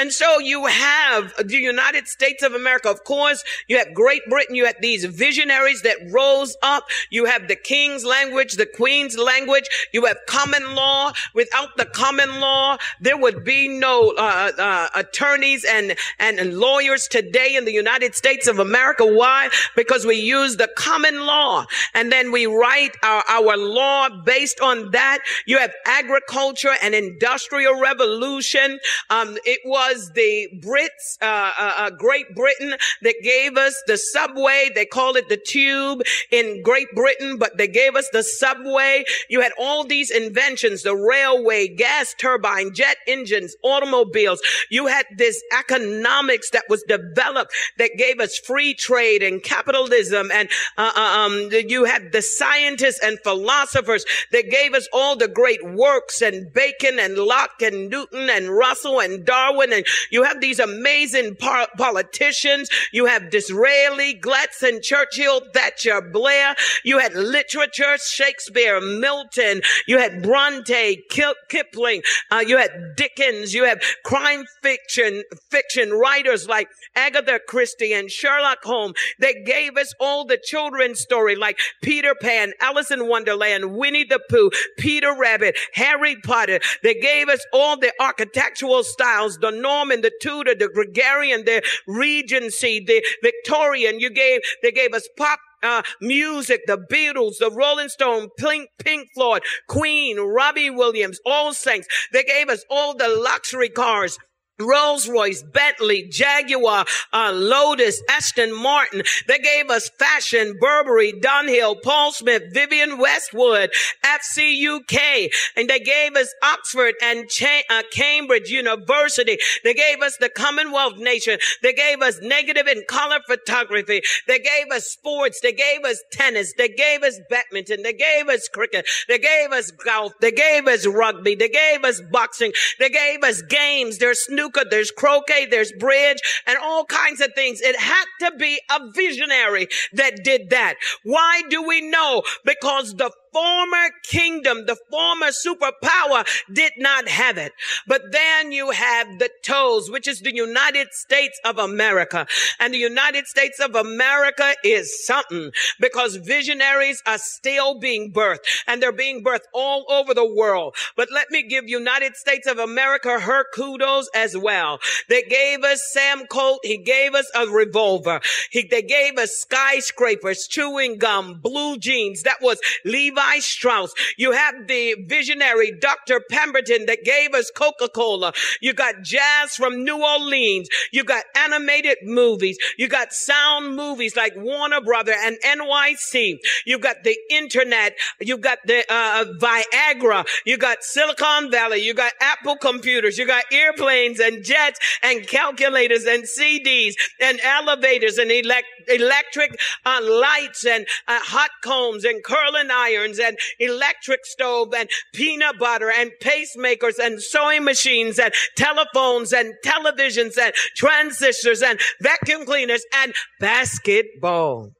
And 0.00 0.10
so 0.10 0.38
you 0.38 0.64
have 0.64 1.34
the 1.36 1.58
United 1.58 2.08
States 2.08 2.42
of 2.42 2.54
America. 2.54 2.88
Of 2.88 3.04
course, 3.04 3.44
you 3.68 3.76
have 3.76 3.92
Great 3.92 4.22
Britain. 4.30 4.54
You 4.54 4.64
have 4.64 4.80
these 4.80 5.04
visionaries 5.04 5.82
that 5.82 5.98
rose 6.10 6.56
up. 6.62 6.84
You 7.10 7.26
have 7.26 7.48
the 7.48 7.54
king's 7.54 8.02
language, 8.02 8.54
the 8.54 8.64
queen's 8.64 9.18
language. 9.18 9.64
You 9.92 10.06
have 10.06 10.16
common 10.26 10.74
law. 10.74 11.12
Without 11.34 11.76
the 11.76 11.84
common 11.84 12.40
law, 12.40 12.78
there 12.98 13.18
would 13.18 13.44
be 13.44 13.68
no 13.68 14.14
uh, 14.16 14.52
uh, 14.56 14.88
attorneys 14.94 15.66
and, 15.66 15.94
and 16.18 16.58
lawyers 16.58 17.06
today 17.06 17.54
in 17.54 17.66
the 17.66 17.72
United 17.74 18.14
States 18.14 18.46
of 18.48 18.58
America. 18.58 19.04
Why? 19.04 19.50
Because 19.76 20.06
we 20.06 20.16
use 20.16 20.56
the 20.56 20.70
common 20.78 21.26
law 21.26 21.66
and 21.92 22.10
then 22.10 22.32
we 22.32 22.46
write 22.46 22.96
our, 23.02 23.22
our 23.28 23.58
law 23.58 24.08
based 24.08 24.62
on 24.62 24.92
that. 24.92 25.18
You 25.44 25.58
have 25.58 25.74
agriculture 25.84 26.72
and 26.82 26.94
industrial 26.94 27.78
revolution. 27.78 28.78
Um, 29.10 29.36
it 29.44 29.60
was 29.66 29.89
was 29.90 30.10
the 30.14 30.48
Brits, 30.60 31.18
uh, 31.20 31.52
uh, 31.58 31.72
uh, 31.76 31.90
Great 31.90 32.34
Britain 32.34 32.74
that 33.02 33.14
gave 33.22 33.56
us 33.56 33.74
the 33.86 33.96
subway. 33.96 34.68
They 34.74 34.86
call 34.86 35.16
it 35.16 35.28
the 35.28 35.36
tube 35.36 36.02
in 36.30 36.62
Great 36.62 36.88
Britain, 36.94 37.38
but 37.38 37.56
they 37.56 37.68
gave 37.68 37.96
us 37.96 38.08
the 38.12 38.22
subway. 38.22 39.04
You 39.28 39.40
had 39.40 39.52
all 39.58 39.84
these 39.84 40.10
inventions, 40.10 40.82
the 40.82 40.94
railway, 40.94 41.68
gas 41.68 42.14
turbine, 42.18 42.72
jet 42.74 42.96
engines, 43.06 43.56
automobiles. 43.62 44.40
You 44.70 44.86
had 44.86 45.06
this 45.16 45.42
economics 45.58 46.50
that 46.50 46.64
was 46.68 46.82
developed 46.86 47.52
that 47.78 47.90
gave 47.96 48.20
us 48.20 48.38
free 48.38 48.74
trade 48.74 49.22
and 49.22 49.42
capitalism. 49.42 50.30
And, 50.32 50.48
uh, 50.76 50.92
uh 50.96 51.08
um, 51.20 51.50
you 51.52 51.84
had 51.84 52.12
the 52.12 52.22
scientists 52.22 53.00
and 53.02 53.18
philosophers 53.24 54.04
that 54.32 54.50
gave 54.50 54.74
us 54.74 54.88
all 54.92 55.16
the 55.16 55.28
great 55.28 55.64
works 55.64 56.22
and 56.22 56.52
Bacon 56.52 56.98
and 56.98 57.16
Locke 57.16 57.60
and 57.62 57.90
Newton 57.90 58.30
and 58.30 58.50
Russell 58.50 59.00
and 59.00 59.24
Darwin 59.24 59.69
and 59.72 59.86
you 60.10 60.22
have 60.24 60.40
these 60.40 60.58
amazing 60.58 61.36
par- 61.36 61.68
politicians. 61.76 62.68
You 62.92 63.06
have 63.06 63.30
Disraeli, 63.30 64.14
Gladstone, 64.14 64.80
Churchill, 64.82 65.42
Thatcher, 65.52 66.00
Blair. 66.00 66.54
You 66.84 66.98
had 66.98 67.14
literature, 67.14 67.96
Shakespeare, 67.98 68.80
Milton. 68.80 69.62
You 69.86 69.98
had 69.98 70.22
Bronte, 70.22 71.02
Kipling. 71.48 72.02
Uh, 72.30 72.44
you 72.46 72.56
had 72.56 72.96
Dickens. 72.96 73.54
You 73.54 73.64
have 73.64 73.80
crime 74.04 74.44
fiction, 74.62 75.22
fiction 75.50 75.92
writers 75.92 76.48
like 76.48 76.68
Agatha 76.96 77.40
Christie 77.46 77.92
and 77.92 78.10
Sherlock 78.10 78.62
Holmes. 78.62 78.94
They 79.18 79.42
gave 79.44 79.76
us 79.76 79.94
all 80.00 80.24
the 80.24 80.38
children's 80.42 81.00
story 81.00 81.36
like 81.36 81.58
Peter 81.82 82.14
Pan, 82.20 82.52
Alice 82.60 82.90
in 82.90 83.08
Wonderland, 83.08 83.76
Winnie 83.76 84.04
the 84.04 84.20
Pooh, 84.30 84.50
Peter 84.78 85.14
Rabbit, 85.16 85.56
Harry 85.74 86.16
Potter. 86.24 86.60
They 86.82 86.94
gave 86.94 87.28
us 87.28 87.44
all 87.52 87.76
the 87.76 87.92
architectural 88.00 88.82
styles, 88.82 89.38
the 89.38 89.50
Norman, 89.60 90.00
the 90.00 90.12
Tudor, 90.20 90.54
the 90.54 90.68
Gregorian, 90.68 91.44
the 91.44 91.62
Regency, 91.86 92.80
the 92.84 93.04
Victorian. 93.22 94.00
You 94.00 94.10
gave, 94.10 94.40
they 94.62 94.72
gave 94.72 94.94
us 94.94 95.08
pop 95.16 95.38
uh, 95.62 95.82
music, 96.00 96.62
the 96.66 96.78
Beatles, 96.90 97.38
the 97.38 97.50
Rolling 97.50 97.88
Stone, 97.88 98.28
Pink, 98.38 98.70
Pink 98.78 99.08
Floyd, 99.14 99.42
Queen, 99.68 100.18
Robbie 100.18 100.70
Williams, 100.70 101.20
All 101.26 101.52
Saints. 101.52 101.86
They 102.12 102.24
gave 102.24 102.48
us 102.48 102.64
all 102.70 102.96
the 102.96 103.08
luxury 103.08 103.68
cars. 103.68 104.18
Rolls 104.60 105.08
Royce, 105.08 105.42
Bentley, 105.42 106.06
Jaguar, 106.08 106.84
uh, 107.12 107.32
Lotus, 107.34 108.02
Aston 108.08 108.54
Martin. 108.54 109.02
They 109.26 109.38
gave 109.38 109.70
us 109.70 109.90
fashion, 109.98 110.56
Burberry, 110.60 111.12
Dunhill, 111.12 111.82
Paul 111.82 112.12
Smith, 112.12 112.42
Vivienne 112.52 112.98
Westwood, 112.98 113.70
FCUK, 114.04 115.30
and 115.56 115.68
they 115.68 115.80
gave 115.80 116.16
us 116.16 116.32
Oxford 116.42 116.94
and 117.02 117.28
Cha- 117.28 117.62
uh, 117.70 117.82
Cambridge 117.92 118.50
University. 118.50 119.38
They 119.64 119.74
gave 119.74 120.02
us 120.02 120.16
the 120.18 120.28
Commonwealth 120.28 120.96
Nation. 120.98 121.38
They 121.62 121.72
gave 121.72 122.02
us 122.02 122.18
negative 122.20 122.66
and 122.66 122.86
color 122.86 123.20
photography. 123.26 124.02
They 124.26 124.38
gave 124.38 124.70
us 124.72 124.86
sports. 124.86 125.40
They 125.40 125.52
gave 125.52 125.84
us 125.84 126.02
tennis. 126.12 126.52
They 126.56 126.68
gave 126.68 127.02
us 127.02 127.18
badminton. 127.30 127.82
They 127.82 127.92
gave 127.92 128.28
us 128.28 128.48
cricket. 128.48 128.86
They 129.08 129.18
gave 129.18 129.52
us 129.52 129.70
golf. 129.70 130.12
They 130.20 130.32
gave 130.32 130.66
us 130.66 130.86
rugby. 130.86 131.34
They 131.34 131.48
gave 131.48 131.84
us 131.84 132.00
boxing. 132.10 132.52
They 132.78 132.90
gave 132.90 133.22
us 133.22 133.42
games. 133.42 133.98
There's 133.98 134.24
snooker 134.24 134.49
there's 134.70 134.90
croquet, 134.90 135.46
there's 135.46 135.72
bridge, 135.72 136.18
and 136.46 136.58
all 136.58 136.84
kinds 136.84 137.20
of 137.20 137.32
things. 137.34 137.60
It 137.60 137.78
had 137.78 138.04
to 138.20 138.36
be 138.36 138.60
a 138.70 138.90
visionary 138.92 139.68
that 139.92 140.24
did 140.24 140.50
that. 140.50 140.76
Why 141.02 141.42
do 141.48 141.62
we 141.66 141.80
know? 141.80 142.22
Because 142.44 142.94
the 142.94 143.10
former 143.32 143.90
kingdom, 144.02 144.66
the 144.66 144.76
former 144.90 145.28
superpower 145.28 146.26
did 146.52 146.72
not 146.78 147.08
have 147.08 147.38
it. 147.38 147.52
But 147.86 148.12
then 148.12 148.52
you 148.52 148.70
have 148.70 149.18
the 149.18 149.30
toes, 149.42 149.90
which 149.90 150.08
is 150.08 150.20
the 150.20 150.34
United 150.34 150.88
States 150.92 151.38
of 151.44 151.58
America. 151.58 152.26
And 152.58 152.74
the 152.74 152.78
United 152.78 153.26
States 153.26 153.60
of 153.60 153.74
America 153.74 154.54
is 154.64 155.04
something 155.06 155.52
because 155.80 156.16
visionaries 156.16 157.02
are 157.06 157.18
still 157.18 157.78
being 157.78 158.12
birthed 158.12 158.38
and 158.66 158.82
they're 158.82 158.92
being 158.92 159.22
birthed 159.22 159.48
all 159.54 159.84
over 159.88 160.14
the 160.14 160.34
world. 160.34 160.74
But 160.96 161.08
let 161.12 161.30
me 161.30 161.42
give 161.42 161.68
United 161.68 162.16
States 162.16 162.46
of 162.46 162.58
America 162.58 163.20
her 163.20 163.44
kudos 163.54 164.08
as 164.14 164.36
well. 164.36 164.78
They 165.08 165.22
gave 165.22 165.62
us 165.64 165.80
Sam 165.92 166.26
Colt. 166.26 166.60
He 166.62 166.78
gave 166.78 167.14
us 167.14 167.30
a 167.34 167.46
revolver. 167.46 168.20
He, 168.50 168.66
they 168.68 168.82
gave 168.82 169.18
us 169.18 169.32
skyscrapers, 169.32 170.46
chewing 170.48 170.98
gum, 170.98 171.40
blue 171.40 171.78
jeans. 171.78 172.22
That 172.22 172.38
was 172.40 172.58
Levi 172.84 173.19
Levi. 173.20 173.86
You 174.16 174.32
have 174.32 174.66
the 174.66 174.96
visionary 175.06 175.72
Dr. 175.72 176.20
Pemberton 176.30 176.86
that 176.86 177.04
gave 177.04 177.34
us 177.34 177.50
Coca-Cola. 177.50 178.32
You 178.60 178.72
got 178.72 179.02
jazz 179.02 179.54
from 179.56 179.84
New 179.84 180.02
Orleans. 180.02 180.68
You 180.92 181.04
got 181.04 181.24
animated 181.36 181.98
movies. 182.02 182.58
You 182.76 182.88
got 182.88 183.12
sound 183.12 183.76
movies 183.76 184.16
like 184.16 184.34
Warner 184.36 184.80
Brother 184.80 185.14
and 185.16 185.36
NYC. 185.44 186.38
You 186.66 186.78
got 186.78 187.04
the 187.04 187.16
internet. 187.30 187.94
You 188.20 188.38
got 188.38 188.58
the 188.66 188.84
uh, 188.88 189.24
Viagra. 189.38 190.26
You 190.44 190.56
got 190.56 190.82
Silicon 190.82 191.50
Valley. 191.50 191.78
You 191.78 191.94
got 191.94 192.12
Apple 192.20 192.56
computers. 192.56 193.18
You 193.18 193.26
got 193.26 193.44
airplanes 193.52 194.20
and 194.20 194.44
jets 194.44 194.78
and 195.02 195.26
calculators 195.26 196.04
and 196.04 196.24
CDs 196.24 196.94
and 197.20 197.40
elevators 197.40 198.18
and 198.18 198.30
elect- 198.30 198.66
electric 198.88 199.58
uh, 199.84 200.00
lights 200.02 200.64
and 200.64 200.86
uh, 201.08 201.18
hot 201.20 201.50
combs 201.62 202.04
and 202.04 202.22
curling 202.22 202.70
irons 202.70 203.09
and 203.18 203.38
electric 203.58 204.24
stove 204.24 204.72
and 204.74 204.88
peanut 205.14 205.58
butter 205.58 205.90
and 205.90 206.12
pacemakers 206.22 206.98
and 206.98 207.22
sewing 207.22 207.64
machines 207.64 208.18
and 208.18 208.32
telephones 208.56 209.32
and 209.32 209.54
televisions 209.64 210.38
and 210.38 210.54
transistors 210.76 211.62
and 211.62 211.80
vacuum 212.00 212.44
cleaners 212.44 212.84
and 212.94 213.14
basketball. 213.40 214.70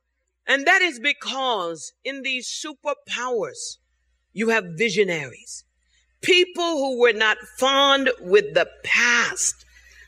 And 0.47 0.67
that 0.67 0.83
is 0.83 0.99
because 0.99 1.93
in 2.05 2.23
these 2.23 2.49
superpowers, 2.49 3.79
you 4.33 4.51
have 4.51 4.65
visionaries, 4.77 5.65
people 6.23 6.79
who 6.79 7.01
were 7.01 7.13
not 7.13 7.39
fond 7.59 8.11
with 8.21 8.55
the 8.55 8.69
past, 8.85 9.65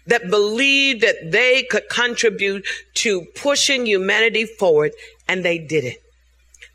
that 0.06 0.28
believed 0.30 1.00
that 1.02 1.30
they 1.30 1.62
could 1.70 1.88
contribute 1.88 2.66
to 2.94 3.24
pushing 3.36 3.86
humanity 3.86 4.44
forward, 4.44 4.92
and 5.28 5.44
they 5.44 5.58
did 5.58 5.84
it. 5.84 5.98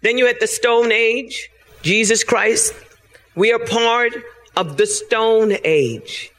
Then 0.02 0.18
you 0.18 0.28
had 0.28 0.40
the 0.40 0.48
Stone 0.48 0.92
Age, 0.92 1.50
Jesus 1.82 2.24
Christ. 2.24 2.74
We 3.36 3.52
are 3.52 3.60
part 3.60 4.14
of 4.56 4.78
the 4.78 4.86
Stone 4.86 5.58
Age. 5.64 6.32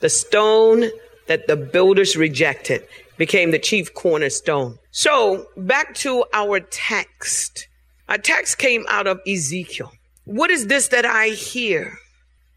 The 0.00 0.08
stone 0.08 0.90
that 1.26 1.46
the 1.46 1.56
builders 1.56 2.16
rejected 2.16 2.86
became 3.16 3.50
the 3.50 3.58
chief 3.58 3.94
cornerstone. 3.94 4.78
So 4.90 5.46
back 5.56 5.94
to 5.96 6.24
our 6.32 6.60
text. 6.60 7.68
Our 8.08 8.18
text 8.18 8.58
came 8.58 8.84
out 8.88 9.06
of 9.06 9.20
Ezekiel. 9.26 9.92
What 10.24 10.50
is 10.50 10.66
this 10.66 10.88
that 10.88 11.06
I 11.06 11.28
hear? 11.28 11.98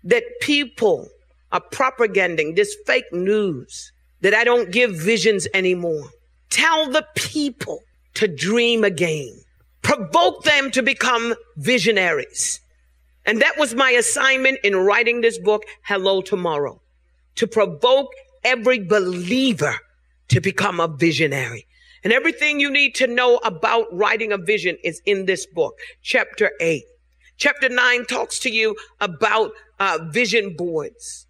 That 0.04 0.24
people 0.42 1.10
are 1.52 1.62
propaganding 1.62 2.56
this 2.56 2.76
fake 2.86 3.12
news 3.12 3.92
that 4.22 4.34
I 4.34 4.44
don't 4.44 4.72
give 4.72 4.96
visions 4.96 5.48
anymore. 5.54 6.10
Tell 6.50 6.90
the 6.90 7.06
people 7.16 7.82
to 8.16 8.28
dream 8.28 8.84
again 8.84 9.45
provoke 9.86 10.44
them 10.44 10.72
to 10.72 10.82
become 10.82 11.36
visionaries. 11.58 12.60
And 13.24 13.40
that 13.42 13.60
was 13.60 13.76
my 13.76 13.92
assignment 13.92 14.58
in 14.64 14.76
writing 14.76 15.22
this 15.22 15.38
book, 15.38 15.62
Hello 15.84 16.24
Tomorrow, 16.24 16.82
to 17.36 17.46
provoke 17.46 18.12
every 18.44 18.80
believer 18.80 19.76
to 20.30 20.42
become 20.42 20.80
a 20.80 20.88
visionary. 20.88 21.68
And 22.04 22.12
everything 22.12 22.60
you 22.60 22.72
need 22.72 22.96
to 22.96 23.06
know 23.06 23.38
about 23.38 23.86
writing 23.92 24.32
a 24.32 24.40
vision 24.40 24.76
is 24.84 25.04
in 25.06 25.26
this 25.26 25.46
book, 25.46 25.78
chapter 26.02 26.52
eight. 26.60 26.86
Chapter 27.38 27.70
9 27.70 28.06
talks 28.06 28.40
to 28.40 28.50
you 28.50 28.76
about 29.02 29.52
uh, 29.80 30.00
vision 30.10 30.56
boards. 30.56 31.28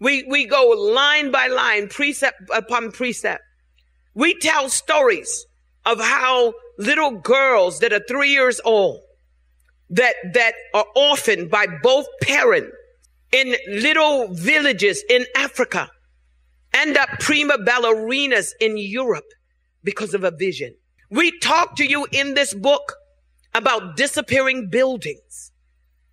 We, 0.00 0.24
we 0.24 0.46
go 0.46 0.68
line 0.68 1.30
by 1.30 1.46
line, 1.46 1.88
precept 1.88 2.40
upon 2.52 2.90
precept. 2.90 3.42
We 4.14 4.34
tell 4.34 4.68
stories 4.68 5.46
of 5.84 6.00
how 6.00 6.54
little 6.78 7.12
girls 7.12 7.80
that 7.80 7.92
are 7.92 8.02
three 8.06 8.30
years 8.30 8.60
old 8.64 9.00
that, 9.90 10.14
that 10.34 10.54
are 10.74 10.84
orphaned 10.94 11.50
by 11.50 11.66
both 11.82 12.06
parents 12.22 12.72
in 13.32 13.54
little 13.68 14.32
villages 14.32 15.02
in 15.08 15.24
Africa 15.36 15.90
end 16.74 16.96
up 16.96 17.08
prima 17.20 17.58
ballerinas 17.58 18.52
in 18.60 18.76
Europe 18.76 19.30
because 19.82 20.14
of 20.14 20.24
a 20.24 20.30
vision. 20.30 20.74
We 21.10 21.38
talk 21.38 21.76
to 21.76 21.84
you 21.84 22.06
in 22.12 22.34
this 22.34 22.54
book 22.54 22.94
about 23.54 23.96
disappearing 23.96 24.68
buildings. 24.70 25.52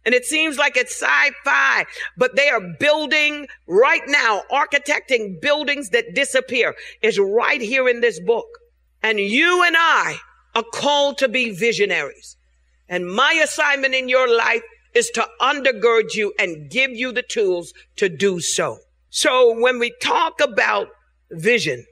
And 0.05 0.13
it 0.13 0.25
seems 0.25 0.57
like 0.57 0.77
it's 0.77 1.01
sci-fi, 1.01 1.85
but 2.15 2.35
they 2.35 2.49
are 2.49 2.61
building 2.79 3.47
right 3.67 4.03
now, 4.07 4.43
architecting 4.51 5.41
buildings 5.41 5.89
that 5.89 6.13
disappear 6.13 6.75
is 7.01 7.19
right 7.19 7.59
here 7.59 7.89
in 7.89 8.01
this 8.01 8.19
book. 8.19 8.47
And 9.05 9.19
you 9.19 9.63
and 9.63 9.75
I 9.77 10.15
are 10.55 10.63
called 10.73 11.19
to 11.19 11.29
be 11.29 11.51
visionaries. 11.51 12.37
And 12.89 13.05
my 13.05 13.39
assignment 13.43 13.93
in 13.93 14.09
your 14.09 14.27
life 14.35 14.63
is 14.95 15.11
to 15.11 15.27
undergird 15.39 16.15
you 16.15 16.33
and 16.39 16.71
give 16.71 16.89
you 16.89 17.11
the 17.11 17.21
tools 17.21 17.71
to 17.97 18.09
do 18.09 18.39
so. 18.39 18.79
So 19.11 19.59
when 19.59 19.77
we 19.77 19.93
talk 20.01 20.41
about 20.41 20.87
vision, 21.29 21.85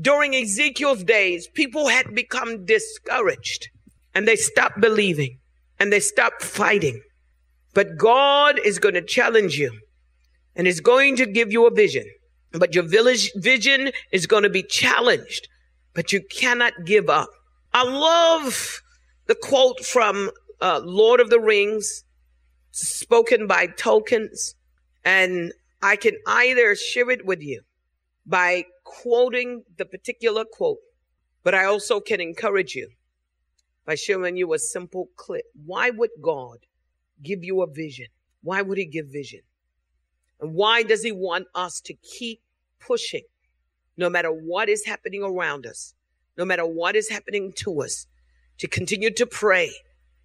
during 0.00 0.36
Ezekiel's 0.36 1.02
days, 1.02 1.48
people 1.48 1.88
had 1.88 2.14
become 2.14 2.64
discouraged 2.64 3.68
and 4.14 4.28
they 4.28 4.36
stopped 4.36 4.80
believing 4.80 5.40
and 5.80 5.92
they 5.92 5.98
stopped 5.98 6.40
fighting. 6.40 7.02
But 7.72 7.96
God 7.98 8.60
is 8.64 8.78
going 8.78 8.94
to 8.94 9.02
challenge 9.02 9.56
you 9.56 9.76
and 10.54 10.68
is 10.68 10.80
going 10.80 11.16
to 11.16 11.26
give 11.26 11.50
you 11.50 11.66
a 11.66 11.74
vision. 11.74 12.06
But 12.52 12.76
your 12.76 12.84
village 12.84 13.32
vision 13.34 13.90
is 14.12 14.28
going 14.28 14.44
to 14.44 14.50
be 14.50 14.62
challenged, 14.62 15.48
but 15.94 16.12
you 16.12 16.20
cannot 16.22 16.84
give 16.84 17.08
up. 17.08 17.30
I 17.72 17.84
love 17.84 18.82
the 19.26 19.34
quote 19.34 19.80
from 19.80 20.30
uh, 20.60 20.80
Lord 20.84 21.20
of 21.20 21.30
the 21.30 21.40
Rings, 21.40 22.04
spoken 22.72 23.46
by 23.46 23.68
Tolkien's, 23.68 24.54
and 25.04 25.52
I 25.82 25.96
can 25.96 26.16
either 26.26 26.74
share 26.74 27.10
it 27.10 27.24
with 27.24 27.42
you 27.42 27.62
by 28.26 28.64
quoting 28.84 29.64
the 29.76 29.84
particular 29.84 30.44
quote, 30.44 30.78
but 31.42 31.54
I 31.54 31.64
also 31.64 32.00
can 32.00 32.20
encourage 32.20 32.74
you 32.74 32.90
by 33.84 33.94
showing 33.94 34.36
you 34.36 34.52
a 34.54 34.58
simple 34.58 35.08
clip. 35.16 35.44
Why 35.66 35.90
would 35.90 36.10
God 36.20 36.58
give 37.22 37.44
you 37.44 37.62
a 37.62 37.66
vision? 37.66 38.06
Why 38.42 38.62
would 38.62 38.78
He 38.78 38.86
give 38.86 39.06
vision? 39.08 39.40
And 40.40 40.54
why 40.54 40.82
does 40.82 41.02
He 41.02 41.12
want 41.12 41.48
us 41.54 41.80
to 41.82 41.94
keep 41.94 42.40
pushing 42.80 43.24
no 43.96 44.10
matter 44.10 44.30
what 44.30 44.68
is 44.68 44.84
happening 44.84 45.22
around 45.22 45.66
us, 45.66 45.94
no 46.36 46.44
matter 46.44 46.66
what 46.66 46.96
is 46.96 47.08
happening 47.08 47.52
to 47.56 47.82
us, 47.82 48.06
to 48.58 48.68
continue 48.68 49.10
to 49.10 49.26
pray, 49.26 49.72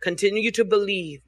continue 0.01 0.51
to 0.51 0.65
believe, 0.65 1.21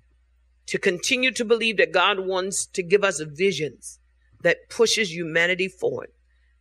to 0.68 0.78
continue 0.78 1.32
to 1.32 1.46
believe 1.46 1.78
that 1.78 1.92
God 1.92 2.20
wants 2.20 2.66
to 2.68 2.84
give 2.84 3.04
us 3.04 3.22
visions 3.22 4.00
that 4.44 4.70
pushes 4.70 5.14
humanity 5.14 5.68
forward, 5.68 6.10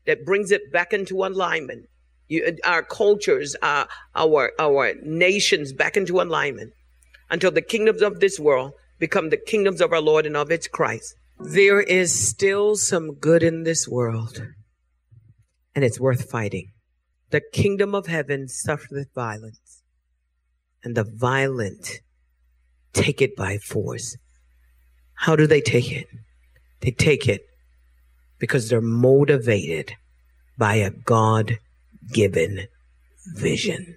that 0.07 0.25
brings 0.25 0.51
it 0.51 0.73
back 0.73 0.93
into 0.93 1.25
alignment, 1.25 1.89
you, 2.29 2.57
our 2.65 2.83
cultures, 2.83 3.57
uh, 3.63 3.87
our 4.15 4.53
our 4.59 4.95
nations 5.03 5.73
back 5.73 5.97
into 5.97 6.21
alignment, 6.21 6.73
until 7.31 7.51
the 7.51 7.63
kingdoms 7.63 8.03
of 8.03 8.21
this 8.21 8.39
world 8.39 8.73
become 8.99 9.31
the 9.31 9.37
kingdoms 9.37 9.81
of 9.81 9.93
our 9.93 10.01
Lord 10.01 10.27
and 10.27 10.37
of 10.37 10.51
its 10.51 10.69
Christ. 10.69 11.15
There 11.39 11.81
is 11.81 12.29
still 12.29 12.77
some 12.77 13.15
good 13.15 13.43
in 13.43 13.63
this 13.63 13.89
world, 13.89 14.47
and 15.75 15.85
it's 15.85 16.01
worth 16.01 16.31
fighting. 16.31 16.73
The 17.31 17.43
kingdom 17.53 17.95
of 17.95 18.07
heaven 18.07 18.49
suffereth 18.49 19.09
violence, 19.15 19.83
and 20.83 20.97
the 20.97 21.05
violent 21.05 22.01
take 22.93 23.23
it 23.23 23.37
by 23.37 23.59
force. 23.59 24.17
How 25.15 25.37
do 25.37 25.47
they 25.47 25.61
take 25.61 25.93
it? 25.93 26.09
They 26.81 26.91
take 26.91 27.29
it 27.29 27.43
because 28.39 28.69
they're 28.69 28.81
motivated 28.81 29.95
by 30.59 30.77
a 30.77 30.91
God 30.91 31.59
given 32.13 32.67
vision. 33.35 33.97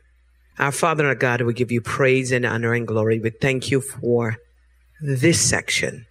Our 0.60 0.72
Father 0.72 1.04
and 1.04 1.10
our 1.10 1.16
God, 1.16 1.42
we 1.42 1.54
give 1.54 1.72
you 1.72 1.82
praise 1.82 2.32
and 2.32 2.46
honor 2.46 2.74
and 2.74 2.88
glory. 2.88 3.20
We 3.20 3.32
thank 3.32 3.72
you 3.72 3.82
for 3.82 4.38
this 5.02 5.42
section. 5.42 6.06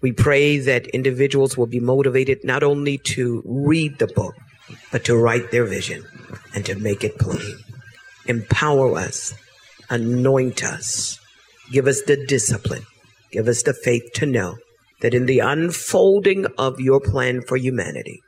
We 0.00 0.12
pray 0.12 0.58
that 0.58 0.86
individuals 0.88 1.58
will 1.58 1.66
be 1.66 1.80
motivated 1.80 2.38
not 2.42 2.62
only 2.62 2.96
to 2.98 3.42
read 3.44 3.98
the 3.98 4.06
book, 4.06 4.34
but 4.90 5.04
to 5.04 5.16
write 5.16 5.50
their 5.50 5.64
vision 5.64 6.04
and 6.54 6.64
to 6.66 6.74
make 6.74 7.04
it 7.04 7.18
plain. 7.18 7.58
Empower 8.26 8.96
us, 8.98 9.34
anoint 9.88 10.64
us, 10.64 11.18
give 11.70 11.86
us 11.86 12.02
the 12.02 12.24
discipline, 12.26 12.86
give 13.32 13.48
us 13.48 13.62
the 13.62 13.74
faith 13.74 14.12
to 14.14 14.26
know 14.26 14.56
that 15.00 15.14
in 15.14 15.26
the 15.26 15.38
unfolding 15.38 16.46
of 16.58 16.80
your 16.80 17.00
plan 17.00 17.42
for 17.42 17.56
humanity, 17.56 18.20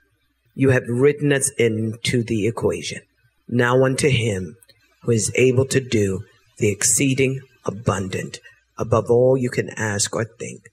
you 0.54 0.70
have 0.70 0.88
written 0.88 1.32
us 1.32 1.50
into 1.58 2.22
the 2.22 2.46
equation. 2.46 3.00
Now 3.48 3.84
unto 3.84 4.08
him 4.08 4.56
who 5.02 5.12
is 5.12 5.32
able 5.34 5.66
to 5.66 5.80
do 5.80 6.24
the 6.58 6.70
exceeding 6.70 7.40
abundant 7.64 8.40
above 8.78 9.10
all 9.10 9.36
you 9.36 9.50
can 9.50 9.70
ask 9.70 10.14
or 10.14 10.24
think 10.24 10.68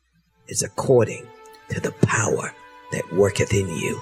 is 0.47 0.63
according 0.63 1.27
to 1.69 1.79
the 1.79 1.91
power 1.91 2.53
that 2.91 3.13
worketh 3.13 3.53
in 3.53 3.67
you. 3.67 4.01